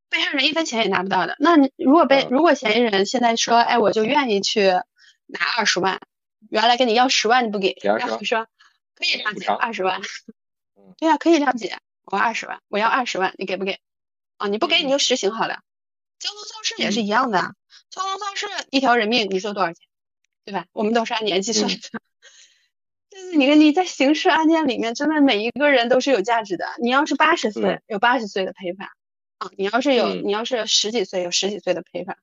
[0.09, 1.37] 被害人一分钱也拿不到的。
[1.39, 4.71] 那如果被如果嫌疑人现在说，哎，我就愿意去
[5.27, 6.01] 拿二十万，
[6.49, 8.47] 原来跟你要十万你不给，然后说
[8.95, 10.01] 可以谅解二十万，
[10.99, 13.79] 对呀，可以谅解，我二十万，我要二十万，你给不给？
[14.37, 15.61] 啊，你不给你就实行好了。
[16.19, 17.55] 交通肇事也是一样的，
[17.91, 19.87] 交通肇事一条人命，你说多少钱？
[20.45, 20.67] 对吧？
[20.73, 21.77] 我们都是按年计算的。
[23.11, 26.67] 就是你跟你在刑事案件里面，真的每一个人都是有价值的。
[26.81, 28.96] 你要是八十岁，有八十岁的赔法
[29.39, 32.15] 啊；你要是有，你要是十几岁，有十几岁的赔法；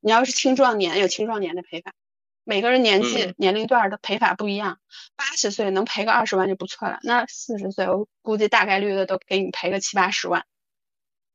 [0.00, 1.92] 你要是青壮年，有青壮年的赔法。
[2.44, 4.78] 每个人年纪年龄段的赔法不一样。
[5.16, 10.44] 八十岁能赔个二十万就不错了，那四十岁我估计大概率的都给你赔个七八十万。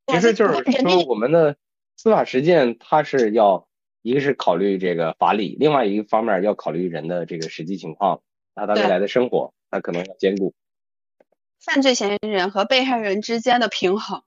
[0.07, 1.57] 其实就是说，我们的
[1.97, 3.67] 司法实践它是要
[4.01, 8.21] 一个是考虑这个法理，另外一个方面要考虑人的这个实际情况。
[8.55, 10.53] 那他未来的生活，他可能要兼顾
[11.59, 14.23] 犯罪嫌疑人和被害人之间的平衡。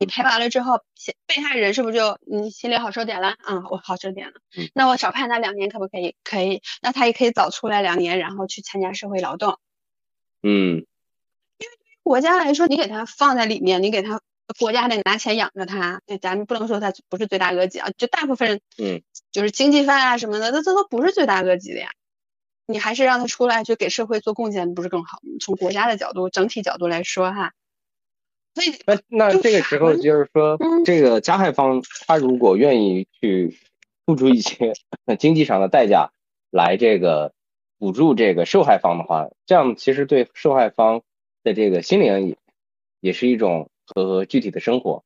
[0.00, 0.80] 你赔完了之后，
[1.26, 3.34] 被害人是不是就你心里好受点了？
[3.42, 4.34] 啊，我好受点了。
[4.72, 6.14] 那我少判他两年可不可以？
[6.22, 6.62] 可以。
[6.80, 9.58] 那他也可以早出来两年，然后去参加社会劳动。
[10.42, 10.86] 嗯。
[11.58, 14.20] 因为对于国家来说，你给他放在里面，你给他
[14.56, 16.00] 国家得拿钱养着他。
[16.06, 21.90] 对，咱们不能说他不是罪大恶极啊，就大部分人嗯，就是经济犯啊什么的，那这都不是罪大恶极的呀。
[22.66, 25.30] 你还是让他出来去给社会做贡献，不是更好吗？
[25.40, 27.52] 从国家的角度、整体角度来说，哈。
[28.54, 33.58] 所以那那这个时候就是说，这个加害方他如果愿意去
[34.06, 34.72] 付出一些
[35.18, 36.10] 经济上的代价
[36.50, 37.32] 来这个
[37.78, 41.02] 补助这个受害方的话，这样其实对受害方
[41.44, 42.36] 的这个心灵也
[43.00, 45.04] 也是一种和具体的生活。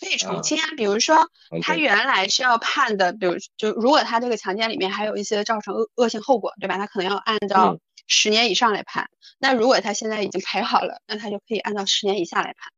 [0.00, 1.16] 可以从轻啊，比如说
[1.62, 6.78] 他原来是要判的，比如就如果他这个强奸里面还有一些造成恶恶性后果，对吧？
[6.78, 7.78] 他可能要按照
[8.08, 9.08] 十年以上来判。
[9.38, 12.72] 那如果他现在已经赔好了，那他就可以按照十年以下来判。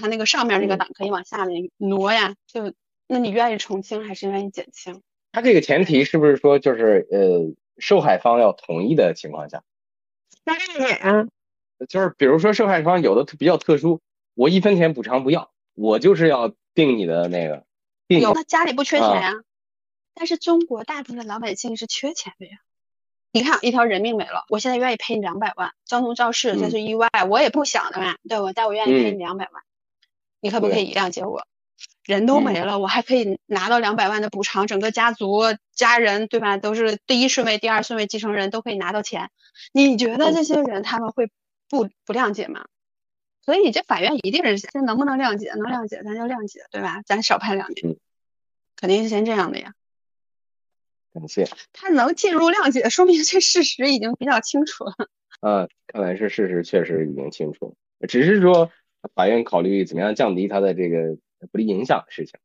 [0.00, 2.34] 他那个上面那个档可以往下面挪呀。
[2.46, 2.72] 就
[3.06, 5.02] 那你愿意从轻还是愿意减轻？
[5.32, 9.62] 他这个前提是不是说就是呃受害方要同意的情况下？
[10.44, 11.26] 那这个啊，
[11.88, 14.00] 就是比如说受害方有的比较特殊，
[14.34, 15.50] 我一分钱补偿不要。
[15.74, 17.64] 我就是要定你的那个，
[18.08, 19.32] 有他家里不缺钱啊，
[20.14, 22.58] 但是中国大部分老百姓是缺钱的呀。
[23.32, 29.62] 你看一条人命没了，我现在愿意赔你两百万，交通肇事这是意外，我也不想的嘛，对我但我愿意赔你两百万，
[30.40, 31.46] 你可不可以谅解我？
[32.04, 35.42] 人都没了，我还可以拿到两百万的补偿，整个家族
[35.74, 39.30] 家人对吧，都是第一顺位、第二顺位继承人都可以拿到钱，
[39.72, 41.30] 你觉得这些人他们会
[41.68, 42.64] 不不谅解吗？
[43.42, 47.00] 所以这法院一定是先能不能谅解，能谅解咱就谅解，对吧？
[47.06, 47.96] 咱少判两年，
[48.76, 49.74] 肯定是先这样的呀。
[51.12, 51.48] 感谢。
[51.72, 54.94] 他能进入谅解，说明这事实已经比较清楚了。
[55.40, 57.76] 啊， 看来是事实确实已经清楚，
[58.08, 58.70] 只是说
[59.14, 61.16] 法院考虑怎么样降低他的这个
[61.50, 62.38] 不利影响的事情。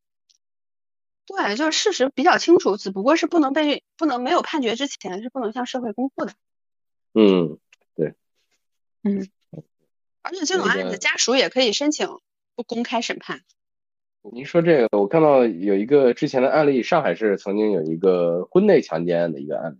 [1.27, 6.33] 对，就是事实比较清楚，只不过是不能被不能没有判决之前是不能向社会公布的。
[7.13, 7.57] 嗯，
[7.95, 8.13] 对
[9.03, 9.27] 嗯，
[10.21, 12.07] 而且这种案子家属也可以申请
[12.55, 13.41] 不公开审判。
[14.31, 19.79] 您说这个，我看到有一个之前的案例，上海市曾经有一个婚内强奸案的一个案子，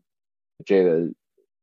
[0.66, 1.12] 这个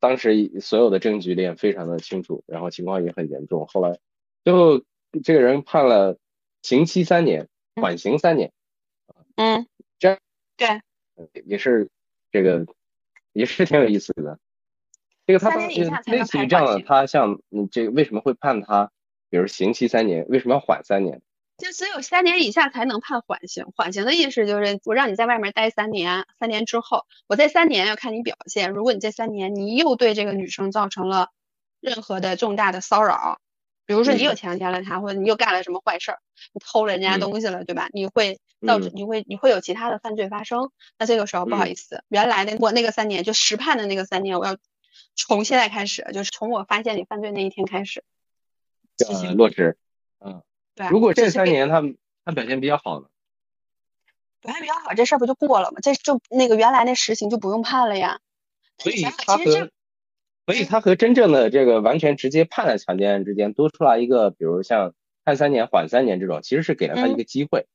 [0.01, 3.99] 当时所有的证据链非常的清楚，然后情况也很严重，后来
[4.45, 4.83] 最后
[5.23, 6.19] 这个人判了
[6.63, 7.49] 刑期三年，
[7.81, 8.53] 缓刑三年。
[9.37, 9.67] 嗯，
[9.99, 10.19] 这样
[10.57, 10.81] 对，
[11.45, 11.89] 也是
[12.31, 12.67] 这个
[13.33, 14.39] 也是挺有意思的。
[15.25, 18.91] 这个他当类似于这样的，他像你这个为什么会判他，
[19.31, 21.23] 比如刑期三年，为什么要缓三年？
[21.59, 23.67] 就只有三年以下才能判缓刑。
[23.77, 28.73] 缓刑的意思就是我让你在外面待三年，三年之后，我这三年要看你表现。
[28.73, 31.29] 如果你这三年你又对这个女生造成了
[31.81, 33.39] 任何的重大的骚扰，
[33.87, 36.19] 比如说你又强奸了她，或者你又干了什么坏事儿，
[36.53, 37.89] 你偷了人家东西了，对吧？
[37.93, 40.71] 你会造成你会你会有其他的犯罪发生。
[40.99, 44.57] 那这个时候不好意思，原来的我那个三年就实判的那个三年，我要
[45.15, 48.03] 从现在开始，就是从我发现你犯罪那一天开始
[49.07, 49.77] 呃落实。
[50.19, 50.43] 嗯。
[50.75, 51.83] 对，如果这三年他
[52.25, 53.07] 他表现比较好呢？
[54.41, 55.79] 表现比较好，这事儿不就过了吗？
[55.83, 58.21] 这就那个原来那实刑就不用判了呀。
[58.79, 59.71] 所以他和
[60.47, 64.95] 所以他和真正的这个完全直接判了强奸案之间多出来一个，比如像
[65.25, 67.67] 判三年缓三年这种，其实是给了他一个机会，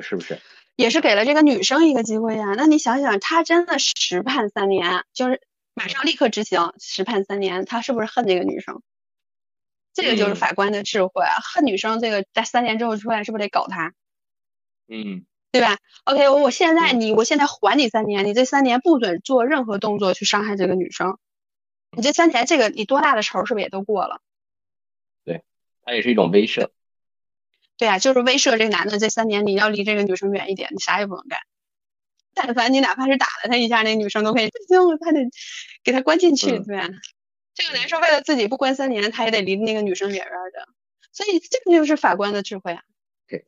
[0.00, 0.38] 是不是？
[0.76, 2.54] 也是给了这个女生一个机会呀。
[2.56, 5.40] 那你想想，他真的实判三年，就是
[5.74, 8.82] 马上立刻执行实判三年，他是不是恨这个女生？
[9.96, 11.40] 这个就是法官的智慧啊！
[11.42, 13.94] 恨女生，这个在三年之后出来，是不是得搞她？
[14.88, 21.16] 嗯，对吧？OK，我现在你，我现在还你三年，你这三年不准做任何动作去伤害这个女生。
[21.92, 24.20] 你这三年，这个你多大的仇是不是也都过了？
[25.24, 25.44] 对，
[25.82, 26.68] 它也是一种威慑。
[27.78, 31.40] 对啊，就是威慑这男的，这三年你要离这个女生远一点，你啥也不能干。
[32.34, 35.20] 但凡你哪怕是打了他一下，那女生都可以不行， 他得
[35.82, 36.86] 给他关进去，对吧？
[37.56, 40.68] 这个男生为了自己不关三年，他也得离那个女生远远的，
[41.10, 42.82] 所以这个就是法官的智慧啊。
[43.26, 43.46] 对，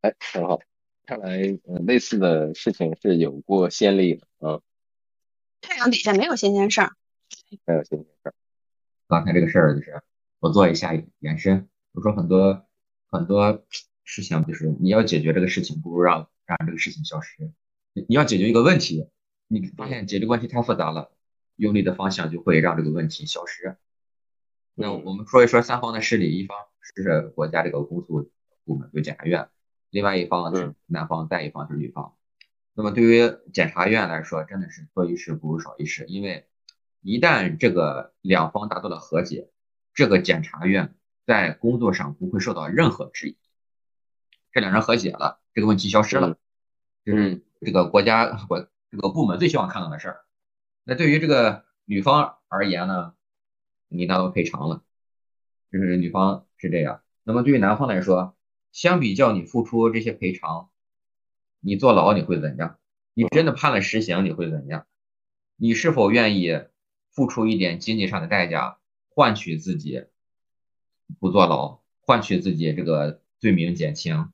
[0.00, 0.60] 哎，很好，
[1.06, 1.38] 看来
[1.86, 4.60] 类似的事情是有过先例的啊。
[5.60, 6.96] 太阳底下没有新鲜事儿，
[7.64, 8.34] 没有新鲜事儿。
[9.06, 10.02] 刚才这个事儿就是
[10.40, 12.66] 我做一下延伸，我说很多
[13.08, 13.64] 很多
[14.02, 17.52] 事情就是你要解决这个事情，不如让让这个事情消失。
[17.92, 19.06] 你要解决一个问题，
[19.46, 21.12] 你发现解决关系太复杂了。
[21.56, 23.76] 用力的方向就会让这个问题消失。
[24.74, 28.30] 那我们说一说三方的势力，一方是国家这个公诉
[28.64, 29.44] 部门，就检察院；
[29.90, 32.16] 另外一方是男方，再一方是女方。
[32.74, 36.46] 那么对于检察院来说，真的是多一事不如少一事，因为
[37.02, 39.50] 一旦这个两方达到了和解，
[39.92, 40.94] 这个检察院
[41.26, 43.36] 在工作上不会受到任何质疑。
[44.52, 46.38] 这两人和解了，这个问题消失了，
[47.04, 50.24] 就是这个国家国这个部门最希望看到的事儿。
[50.84, 53.14] 那对于这个女方而言呢，
[53.88, 54.82] 你拿到赔偿了，
[55.70, 57.02] 就是女方是这样。
[57.22, 58.36] 那么对于男方来说，
[58.72, 60.70] 相比较你付出这些赔偿，
[61.60, 62.78] 你坐牢你会怎样？
[63.14, 64.86] 你真的判了实刑你会怎样？
[65.56, 66.64] 你是否愿意
[67.10, 68.78] 付出一点经济上的代价，
[69.08, 70.06] 换取自己
[71.20, 74.32] 不坐牢，换取自己这个罪名减轻？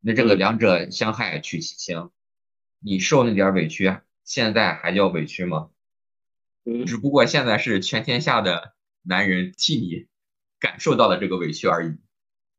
[0.00, 2.10] 那这个两者相害取其轻，
[2.78, 3.98] 你受那点委屈。
[4.28, 5.70] 现在还叫委屈吗？
[6.86, 10.06] 只不过现在是全天下的男人替你
[10.60, 11.96] 感受到了这个委屈而已。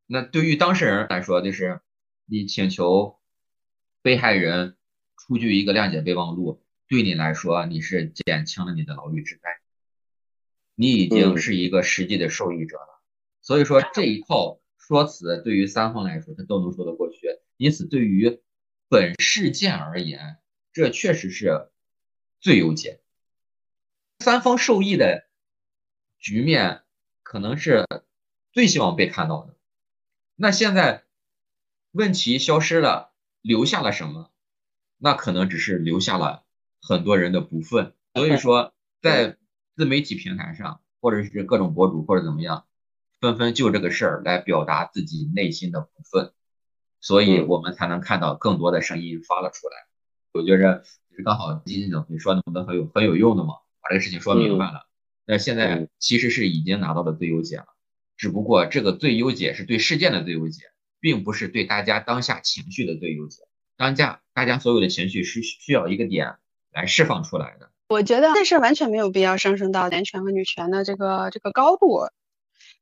[0.07, 1.81] 那对于当事人来说，就是
[2.25, 3.19] 你请求
[4.01, 4.77] 被害人
[5.15, 9.59] 出具一个谅解备忘录，对你来说你是减轻了你的牢狱之灾，
[10.73, 12.99] 你已经是一个实际的受益者了。
[13.43, 17.27] 所以说这一套说辞对于三方来说，他都能说得过去。
[17.57, 18.41] 因此，对于
[18.87, 20.37] 本事件而言，
[20.79, 21.67] 这确实是
[22.39, 23.01] 最优解，
[24.19, 25.27] 三方受益的
[26.19, 26.83] 局面
[27.21, 27.85] 可能是
[28.53, 29.57] 最希望被看到的。
[30.37, 31.03] 那现在
[31.91, 33.11] 问题消失了，
[33.41, 34.31] 留下了什么？
[34.97, 36.45] 那可能只是留下了
[36.81, 37.93] 很多人的不忿。
[38.13, 39.35] 所以说，在
[39.75, 42.67] 自媒体平台上，或者是各种博主或者怎么样，
[43.19, 46.31] 纷纷就这个事儿来表达自己内心的不忿，
[47.01, 49.89] 所以我们才能看到更多的声音发了出来。
[50.33, 54.85] 我觉着就是刚好金金总你说那么很有很有用的嘛，把这个事情说明白了。
[55.25, 57.65] 那现在其实是已经拿到了最优解了，
[58.17, 60.63] 只不过这个最优解是对事件的最优解，
[60.99, 63.43] 并不是对大家当下情绪的最优解。
[63.77, 66.35] 当下大家所有的情绪是需要一个点
[66.71, 67.69] 来释放出来的。
[67.87, 72.07] 我觉得这事完全没有必要上升到男权和女权的这个这个高度，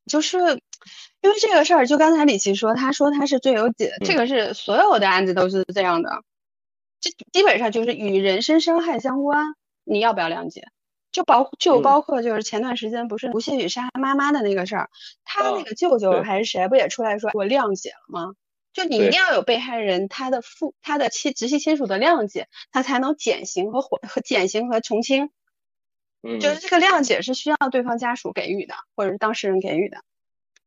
[0.06, 6.24] 就是因为这个事儿，就刚才李琦说，他说他是最优解，这个是所有的案子都是这样的。
[7.00, 10.68] 这基本上就是与人身伤害相关，你要不要谅解？
[11.12, 14.90] 就包就包括就是前段时间不是吴谢宇杀妈妈的那个事儿，
[15.24, 18.34] 他那个舅舅还是谁不也出来说我谅解了吗？
[18.74, 25.32] 就你一定要有被害人他的父他的亲直系亲属的谅解，他才能减刑和缓和减刑和从轻。
[26.22, 29.98] 嗯，就是这个谅解是需要对方家属给予的，或者是当事人给予的。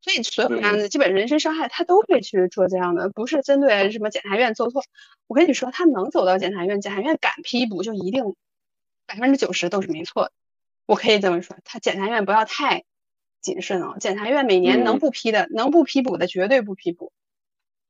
[0.03, 4.82] 所以所有案子基本人身伤害他都会去做这样的，不是针对什么检察院做错。
[5.26, 8.34] 我跟你说，他能走到检察院，检察院敢批捕，就一定
[9.07, 10.32] 百分之九十都是没错的。
[10.86, 12.84] 我可以这么说，他检察院不要太
[13.40, 13.96] 谨慎哦。
[14.01, 17.12] 检察院每年能不批的，能不批捕的绝对不批捕。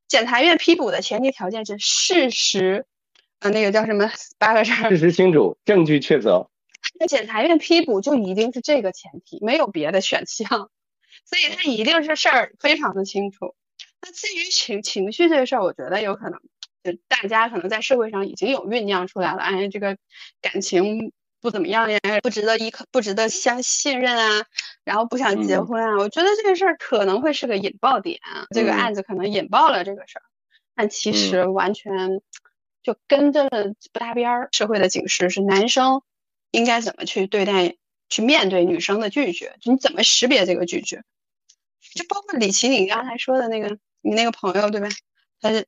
[0.09, 2.87] 检察院批捕的前提条件是事实，
[3.39, 4.73] 呃，那个叫什么八个字？
[4.73, 6.49] 事实清楚，证据确凿。
[6.99, 10.71] 那 检察院批捕就一定是这个前提，没有别的选项，
[11.25, 13.55] 所以他一定是事儿非常的清楚。
[14.03, 16.41] 那至于情情绪这个事儿，我觉得有可能，
[16.83, 19.97] 就大家可能在社会上已经有酝酿出来了，哎，这个
[20.41, 24.47] 感情不怎么样呀，不值得依靠，不值得相信任啊，
[24.85, 25.99] 然后不想结婚啊。
[25.99, 28.19] 我觉得这个事儿可能会是个引爆点，
[28.55, 30.23] 这个案子可能引爆了这个事儿，
[30.75, 32.21] 但其实完全
[32.83, 33.49] 就跟着
[33.93, 34.49] 不搭边儿。
[34.53, 36.03] 社会的警示是男生。
[36.53, 37.77] 应该怎么去对待、
[38.11, 39.57] 去面对女生的拒绝？
[39.65, 41.03] 你怎么识别这个拒绝？
[41.95, 44.89] 就包括李琦，你刚才说的那个，你那个朋友对吧？
[45.41, 45.67] 他是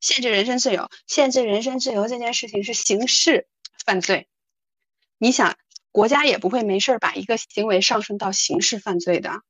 [0.00, 3.48] 限制人身自由，限制人身自由这件事情是刑事
[3.84, 4.28] 犯罪。
[5.16, 5.56] 你想，
[5.90, 9.40] 国家也不会没事儿把一个行为上升到刑事犯罪的，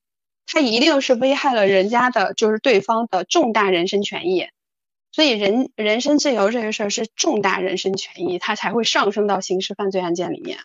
[0.47, 4.49] 他一定是危害了人家的，就是对方的重大人身权益。
[5.12, 10.59] 所以人人身自由这个事儿是重大人身权益，它才会上升到刑事犯罪案件里面。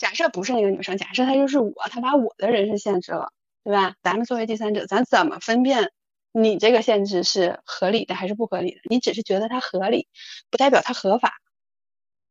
[0.00, 3.96] 假设不是那个女生，假设她就是我，她把我的人身限制了，对吧？
[4.02, 5.92] 咱们作为第三者，咱怎么分辨
[6.32, 8.80] 你这个限制是合理的还是不合理的？
[8.84, 10.08] 你只是觉得它合理，
[10.50, 11.34] 不代表它合法。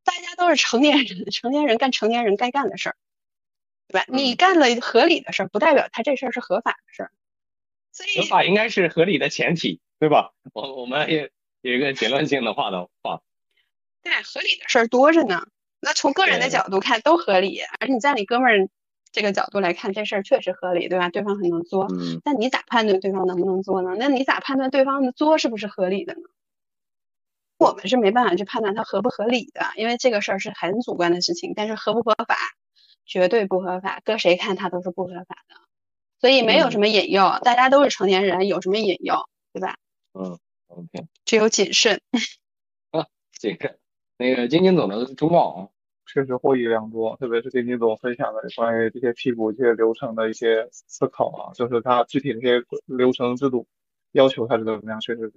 [0.04, 2.96] 大家都是成年人，成年人干成年人该干的事儿，
[3.88, 4.06] 对吧？
[4.10, 7.12] 你干了合理的事儿，不代表他这事儿是合法的事儿。
[7.92, 10.34] 所以合法应该是合理的前提，对吧？
[10.54, 11.32] 我我们也。
[11.62, 13.22] 有一个结论性的话的话，
[14.02, 15.46] 对，合理的事儿多着呢。
[15.82, 18.70] 那从个人的角度看都合理，而且你在你哥们儿
[19.12, 21.10] 这个角度来看，这事儿确实合理，对吧？
[21.10, 22.22] 对方很能作，嗯。
[22.26, 23.92] 那你咋判断对方能不能作呢？
[23.98, 26.22] 那你咋判断对方的作是不是合理的呢？
[27.60, 31.54] 我们是没办法去判断它合不合理的，因为这个事儿是很主观的事情。
[31.56, 32.38] 但是合不合法，
[33.06, 35.56] 绝对不合法，搁谁看它都是不合法的。
[36.22, 39.16] 所以没有什么引诱，大家都是成年人，有什么引诱，
[39.54, 39.76] 对吧？
[40.14, 40.40] 嗯。
[40.68, 42.00] OK，只有谨慎
[42.92, 43.08] 啊，
[43.40, 43.78] 谨慎。
[44.20, 45.68] 那个金金总的周报啊，
[46.06, 53.66] 确实获益良多，特别是金金总分享的关于这些批股这些流程的一些思考啊，就是他具体的这些流程制度
[54.12, 55.32] 要求他是怎么样，确实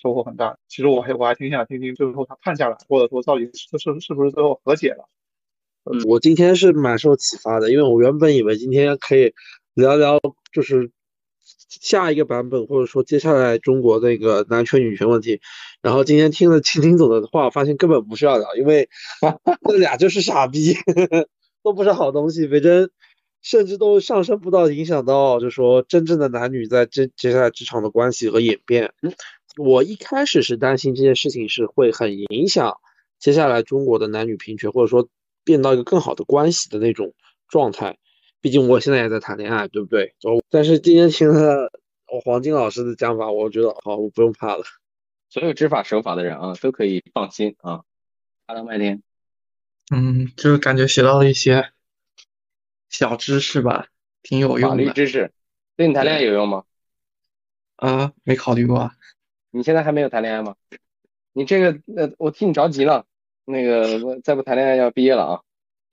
[0.00, 0.56] 收获很大。
[0.66, 5.06] 其实我还我还挺想听听最后他判下来，或者说到底是是是不是最后和解了。
[5.84, 9.34] 嗯，我今天是蛮受启发的，因为我原本以为今天可以
[9.74, 10.18] 聊聊
[10.52, 10.90] 就是。
[11.68, 15.40] 下一个版本，或者说接下来中国那个男权女权问题，
[15.80, 18.88] 然后今天听了青青总的话，发现根本不是要聊，因为
[19.62, 20.74] 那俩就是傻逼，
[21.62, 22.90] 都不是好东西，反正
[23.40, 28.92] 甚至都上升不到影响到，就说真正的男女在这接下来职场的关系和演变。
[29.58, 32.78] 我一开始是担心这件事情是会很影响
[33.18, 35.08] 接下来中国的男女平权，或者说
[35.44, 37.12] 变到一个更好的关系的那种
[37.48, 37.98] 状态。
[38.42, 40.14] 毕竟我现在也在谈恋爱，对不对？
[40.50, 41.70] 但是今天听了
[42.08, 44.64] 我黄金老师的讲法，我觉得好，我不用怕了。
[45.30, 47.84] 所有知法守法的人啊，都可以放心啊。
[48.46, 49.00] 阿当麦田，
[49.94, 51.70] 嗯，就是感觉学到了一些
[52.90, 53.86] 小知识吧，
[54.22, 54.76] 挺有用的。
[54.76, 55.30] 法律知识
[55.76, 56.64] 对你谈恋爱有用吗？
[57.76, 58.90] 啊，没考虑过。
[59.52, 60.56] 你现在还没有谈恋爱吗？
[61.32, 63.06] 你这个，呃，我替你着急了。
[63.44, 65.40] 那个再不谈恋爱要毕业了啊。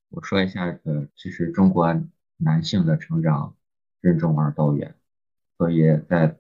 [0.10, 1.86] 我说一下，呃，其实中国。
[2.42, 3.58] 男性的成长
[4.00, 4.96] 任重而道远，
[5.58, 6.40] 所以在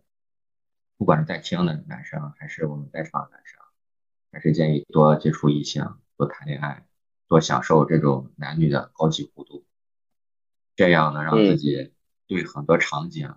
[0.96, 3.60] 不管是在听的男生，还是我们在场的男生，
[4.32, 6.88] 还是建议多接触异性，多谈恋爱，
[7.28, 9.62] 多享受这种男女的高级互动，
[10.78, 11.94] 这样能让自己
[12.28, 13.36] 对很多场景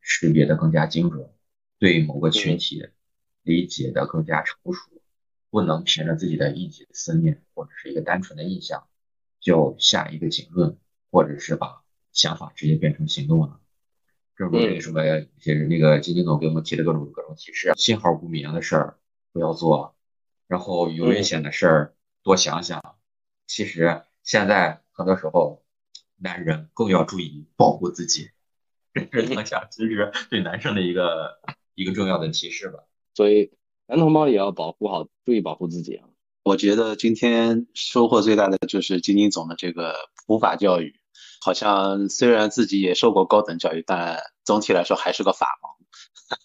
[0.00, 1.32] 识别的更加精准，
[1.80, 2.90] 对某个群体
[3.42, 5.02] 理解的更加成熟，
[5.50, 8.86] 不能凭着自己的一己私念或者是一个单纯的印象
[9.40, 10.78] 就下一个结论，
[11.10, 11.83] 或者是把。
[12.14, 13.60] 想法直接变成行动了，
[14.36, 15.02] 这不那个什么，
[15.38, 18.98] 就是那个金金总给我们提的各种各种提示，信号不明的事儿
[19.32, 19.94] 不要做，
[20.48, 22.96] 然后有危险的事儿多想想。
[23.46, 25.62] 其实现在很多时候，
[26.16, 28.30] 男人更要注意保护自己，
[29.12, 31.40] 这是当下其实对男生的一个
[31.74, 32.78] 一个重要的提示吧。
[33.12, 33.52] 所以
[33.86, 36.08] 男同胞也要保护好，注意保护自己啊。
[36.44, 39.94] 我觉得今天收获最大的就是金金总的这个
[40.26, 40.94] 普法教育，
[41.40, 45.48] 好像虽然自己也受过高等教育，但总体来说还是个法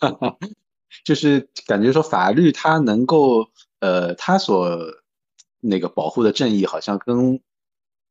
[0.02, 0.38] 盲，
[1.06, 3.50] 就是感觉说法律它能够，
[3.80, 4.78] 呃，它所
[5.60, 7.40] 那个保护的正义，好像跟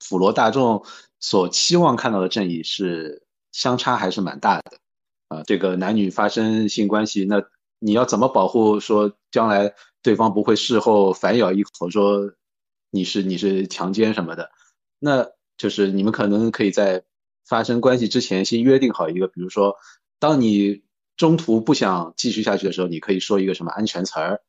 [0.09, 0.85] 普罗大众
[1.21, 4.79] 所期望看到的正义是相差还是蛮大的，
[5.29, 7.43] 啊，这个男女发生性关系，那
[7.79, 9.75] 你要怎么保护说将来？
[10.01, 12.33] 对方不会事后反咬一口说
[12.89, 14.53] 你是你是强奸什么的，
[15.01, 15.27] 那
[15.59, 17.05] 就是你们可能可以在
[17.47, 19.77] 发生关系之前先约定好一个，比如说，
[20.19, 20.83] 当你
[21.19, 24.41] 中途不想继续下去的时候，你可以说一个什么安全词儿，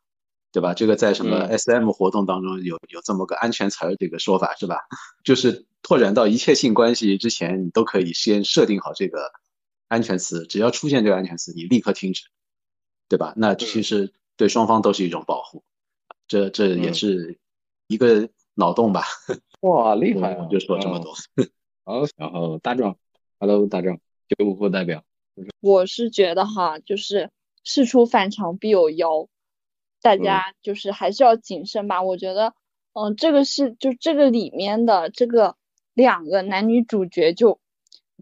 [0.54, 0.74] 对吧？
[0.74, 4.78] 这个在什么 SM 活动当中有有这么个安全词儿这个说法是吧？
[5.26, 9.32] 就是拓展到一切性关系之前，你都可以先设定好这个
[9.90, 12.24] 安全词，只要出现这个安全词，你立刻停止，
[13.10, 13.34] 对吧？
[13.36, 14.14] 那其实。
[14.40, 15.66] 对双方都是一种保护，
[16.26, 17.38] 这这也是
[17.88, 19.04] 一个脑洞吧？
[19.62, 20.36] 哇，厉害！
[20.38, 21.14] 我就说这么多。
[21.84, 22.98] 好，然后大壮
[23.40, 25.04] ，Hello，大壮，九五后代表。
[25.60, 27.32] 我是觉得哈，就是
[27.64, 29.28] 事出反常必有妖，
[30.02, 32.02] 大家就是还是要谨慎吧。
[32.02, 32.54] 我觉得，
[32.94, 35.56] 嗯，这个是就这个里面的这个
[35.94, 37.60] 两个男女主角就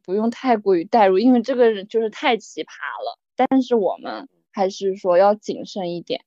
[0.04, 2.68] 不用太过于代入，因为这个人就是太奇葩
[3.04, 3.20] 了。
[3.36, 4.28] 但是我们。
[4.50, 6.26] 还是说要谨慎一点，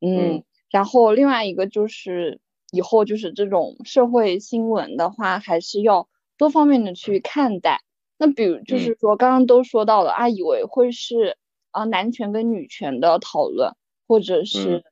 [0.00, 2.40] 嗯，然后另外一个就是
[2.72, 7.82] 以后就是这种社会新闻的话，还是要多方面的去看待。
[8.18, 11.36] 那比如就是说刚刚都说到了啊，以为会是
[11.70, 13.76] 啊男权跟女权的讨论，
[14.08, 14.84] 或者是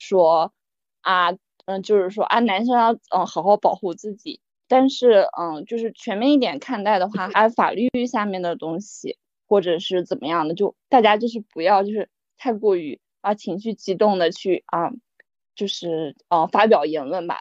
[0.00, 0.54] 说
[1.02, 1.32] 啊
[1.66, 9.18] 嗯，就是说啊男生要嗯好好保护自己，但是嗯就是全面一点看待的话，还有法律下面的东西。
[9.46, 12.08] 或者是怎么样的，就大家就是不要就是
[12.38, 14.90] 太过于啊情绪激动的去啊，
[15.54, 17.40] 就是啊发表言论吧。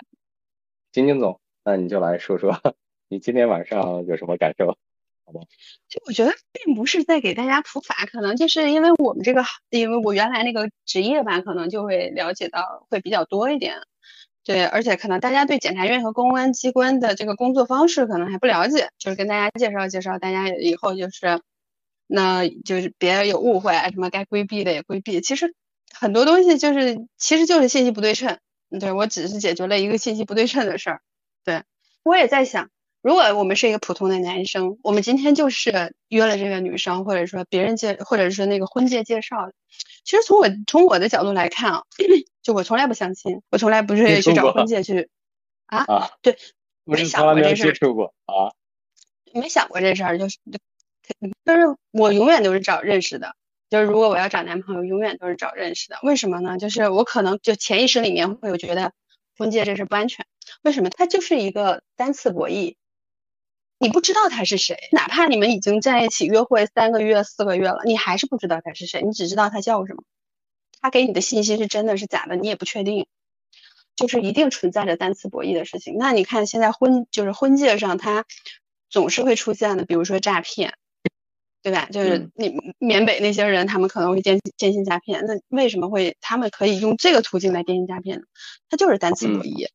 [0.92, 2.60] 金金总，那你就来说说
[3.08, 4.78] 你今天晚上有什么感受，
[5.26, 5.42] 好吧？
[5.90, 13.76] 就我觉得并不是在给大家普法，可能就是因为我们这个，因为我原来那个职业吧，可能就会了解到会比较多一点。
[14.44, 21.42] 对，而且可能大家对检察院和公安机关的这个工作方式可能还不了解，就是跟大家介绍介绍，大家以后就是。
[22.06, 25.22] 那就是别有误会，什么该规避的也规避。
[25.22, 25.56] 其实
[25.94, 28.40] 很多东西就是，其实就是信息不对称。
[28.80, 31.02] 对我只是解决了一个信息不对称的事儿。
[31.46, 31.64] 对
[32.04, 32.70] 我也在想，
[33.02, 39.52] 如果我们是一个普通的男生，我们今天就是约了这个女生，或者说别人介，或者是那个婚介介绍。
[40.04, 41.84] 其实从我从我的角度来看啊，
[42.42, 45.10] 就我从来不相亲，我从来不是去找婚介去
[45.68, 46.38] 啊啊，对，
[46.84, 47.74] 没想过这事儿
[48.26, 48.52] 啊，
[49.34, 50.40] 没想过这事儿，就是。
[51.44, 53.36] 但是我永远都是找认识的，
[53.74, 55.98] 就是如果我要找男朋友，永远都是找认识的。
[56.04, 56.60] 为什么呢？
[56.60, 58.92] 就是我可能就潜意识里面会有觉得
[59.36, 60.28] 婚介这是不安全。
[60.62, 60.92] 为什么？
[60.92, 62.76] 它就是一个单次博弈，
[63.80, 70.04] 你不知道他是谁，哪怕你们已经在一起约会三个月、四个月了，你还是不知道他是谁，你只知道他叫什么，
[70.80, 73.08] 他给你的信息是真的是假的，你也不确定，
[73.96, 75.96] 就是一定存在着单次博弈的事情。
[75.98, 78.26] 那你看现在婚就是婚介上，他
[78.88, 80.76] 总是会出现的，比如说诈骗。
[81.64, 81.88] 对吧？
[81.92, 85.26] 就是你缅北那些人，他们可能会电电信诈骗。
[85.26, 88.26] 那为什么会他们可以用这个途径来电信诈骗呢？
[88.70, 89.70] 他就是单词博弈。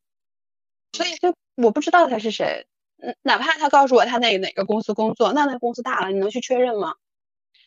[0.92, 2.66] 所以就我不知道他是谁，
[3.02, 6.94] 嗯，哪怕他告诉我他在哪个公司工作，那那公司大了，你能去确认吗？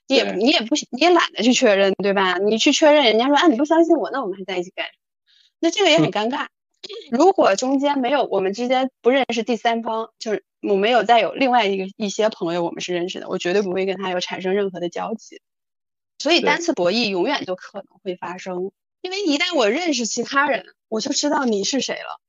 [0.07, 2.37] 你也你也不你也懒得去确认，对吧？
[2.37, 4.85] 你去确认，人家说啊你不相信我，那我们还在一起干？
[5.59, 6.47] 那这个也很尴尬。
[7.11, 15.41] 如果中间没有我们之间不认识第三方，就是我没有再有另外一个一些朋友我们是认识的，我绝对不会跟他有产生任何的交集。
[16.19, 22.21] 所以单次博弈永远都可能会发生，因为一旦我认识其他人，我就知道你是谁了。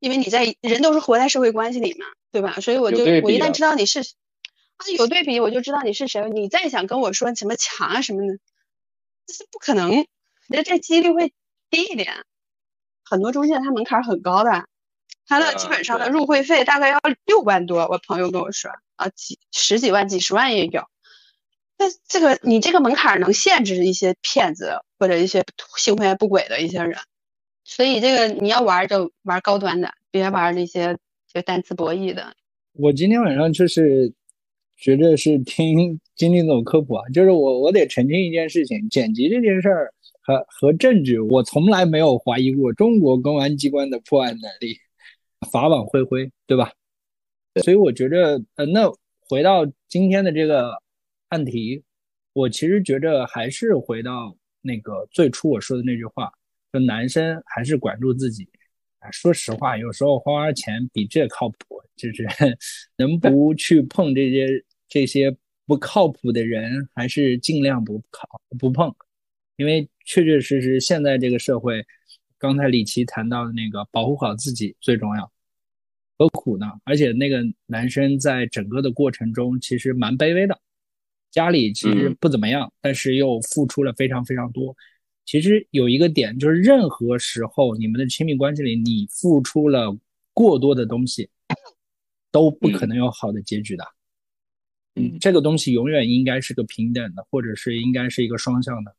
[0.00, 2.58] 因为你在人都是活在社会关系里嘛，对吧？
[2.58, 6.28] 所以我就我一旦知道你是啊有对比，我就知道你是谁。
[6.30, 8.38] 你再想跟我说什么强啊什么的，
[9.26, 10.04] 这是不可能，
[10.48, 11.32] 那这几率会
[11.70, 12.24] 低一点。
[13.04, 14.66] 很多中介他门槛很高的，
[15.26, 17.86] 他的基本上的入会费大概要六万多。
[17.88, 20.82] 我朋友跟我说啊，几十几万、几十万也有。
[21.78, 25.44] 那这个你这个门槛能限制一些骗子或者一些
[25.76, 26.98] 行为不轨的一些人，
[27.64, 30.98] 所以这个你要玩就玩高端的，别玩那些
[31.32, 32.34] 就单词博弈的。
[32.74, 34.12] 我今天晚上就是
[34.76, 39.92] 觉得是听金金总科普啊，就是我我得澄清一件事情，剪辑这件事儿。
[40.24, 44.78] 和和政治，我从来没有怀疑过中国公安机关的破案能力，
[45.50, 46.72] 法网恢恢，对吧？
[47.62, 48.90] 所以我觉着，呃，那
[49.28, 50.72] 回到今天的这个
[51.28, 51.82] 案题，
[52.32, 56.32] 我其实觉着还是回到那个最初我说的那句话，
[56.72, 58.48] 就男生还是管住自己，
[59.10, 62.26] 说实话，有时候花花钱比这靠谱，就是
[62.96, 64.46] 能不去碰这些
[64.88, 65.36] 这些
[65.66, 68.28] 不靠谱的人，还是尽量不靠
[68.58, 68.94] 不碰，
[69.56, 71.84] 因为确确实实现在这个社会，
[72.42, 75.30] 刚才李琦谈到的那个保护好自己最重要，
[76.18, 76.66] 何苦呢？
[76.82, 80.60] 而且那个男生在整个的过程中其实蛮卑微的，
[81.30, 84.76] 家里其实不怎么样，但是又付出了非常非常多。
[85.24, 89.96] 其实有一个点，就是任何时候你们的亲密关系里，你付出了
[90.32, 91.30] 过多的东西，
[92.32, 93.84] 都不可能有好的结局的。
[94.96, 98.96] 嗯，这个东西永远应该是个平等的，或者是应该是一个双向的。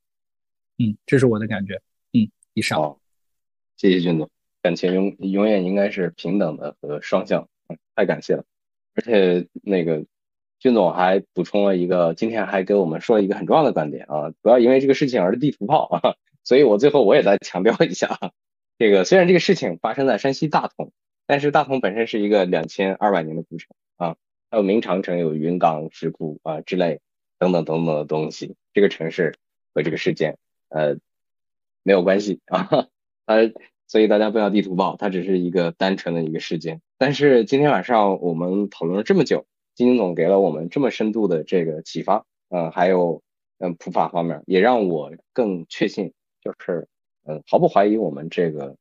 [0.78, 1.82] 嗯，这是我的感觉。
[2.14, 2.98] 嗯，以上。
[3.84, 4.30] 谢谢军总，
[4.62, 7.50] 感情永永远应该是平等的和双向。
[7.68, 8.46] 嗯，太感谢了。
[8.96, 10.06] 而且那个
[10.58, 16.16] 军总还补充了一个，今天还给我们说了一个很重要的观点啊，不要因为这个事情而地图炮啊。
[16.46, 18.32] 所以我最后我也再强调一下啊，
[18.80, 20.94] 这个虽然这个事情发生在山西大同，
[21.28, 24.16] 但是大同本身是一个两千二百年的古城啊，
[24.50, 27.02] 还有明长城、有云冈石窟啊之类
[27.38, 29.36] 等等等等的东西，这个城市
[29.74, 30.38] 和这个事件
[30.70, 30.96] 呃
[31.84, 32.88] 没有关系 啊，
[33.26, 33.54] 呃，
[33.88, 36.82] 所以大家不要地图报，它只是一个单纯的一个事件。
[36.98, 39.46] 但是今天晚上我们讨论了这么久，
[39.76, 43.22] 金金总给了我们这么深度的这个启发，嗯，还有
[43.60, 46.14] 嗯普法方面，也让我更确信。
[46.42, 46.88] 就是，
[47.26, 48.76] 嗯，毫不怀疑我们这个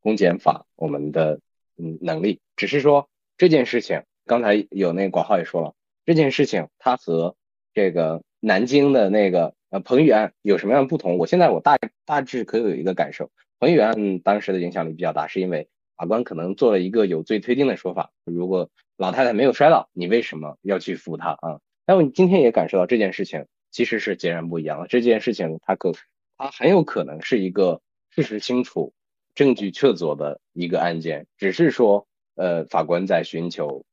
[0.00, 1.40] 公检法我们的
[1.78, 5.72] 嗯能力，只是说这件事情，刚才有那广浩也说了，
[6.04, 7.34] 这件事情它和
[7.72, 11.16] 这个南京的那个呃彭宇案有什么样的不同？
[11.16, 21.60] 我现在我大大致可以有一个感受，彭宇案当时的影响力比较大，是因为法官可能做了一个有罪推定的说法，如果老太太没有摔倒，你为什么要去扶她啊？
[21.84, 25.92] 但我今天也感受到这件事情其实是截然不一样了，这件事情它可。
[26.38, 27.80] 它很有可能是一个
[28.10, 28.92] 事实清楚、
[29.34, 33.86] 证据确凿的一个案件，只是说，呃，法官在寻求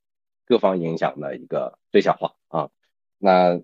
[0.46, 2.70] 各方影响的一个最小化啊。
[3.18, 3.62] 那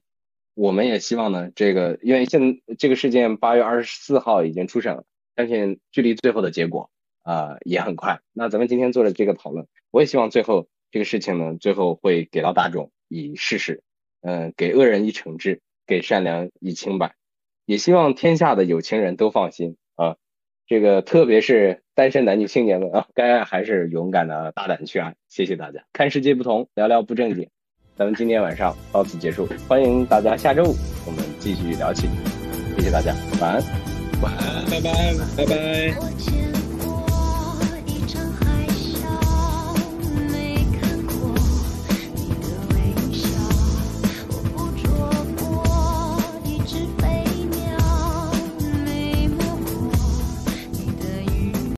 [0.53, 5.03] 我们也希望呢，这个因为现这个事件八月二十四号已经出审了，
[5.39, 6.89] 相信距离最后的结果
[7.23, 8.19] 啊也很快。
[8.33, 13.81] 那咱们今天做的这个讨论，我也希望最后这个事情呢，最后会给到大众以事实，
[14.19, 17.15] 嗯，给恶人以惩治，给善良以清白。
[17.65, 20.17] 也希望天下的有情人都放心啊，
[20.67, 25.15] 这个特别是单身男女青年们啊，该爱还是勇敢的大胆去爱。
[25.29, 27.49] 谢谢大家，看世界不同，聊聊不正经。
[27.95, 30.75] 咱们今天晚上到此结束，欢迎大家下周五
[31.07, 32.09] 我们继续聊起。
[32.75, 36.48] 谢谢大家，晚安，晚安，拜拜，拜拜。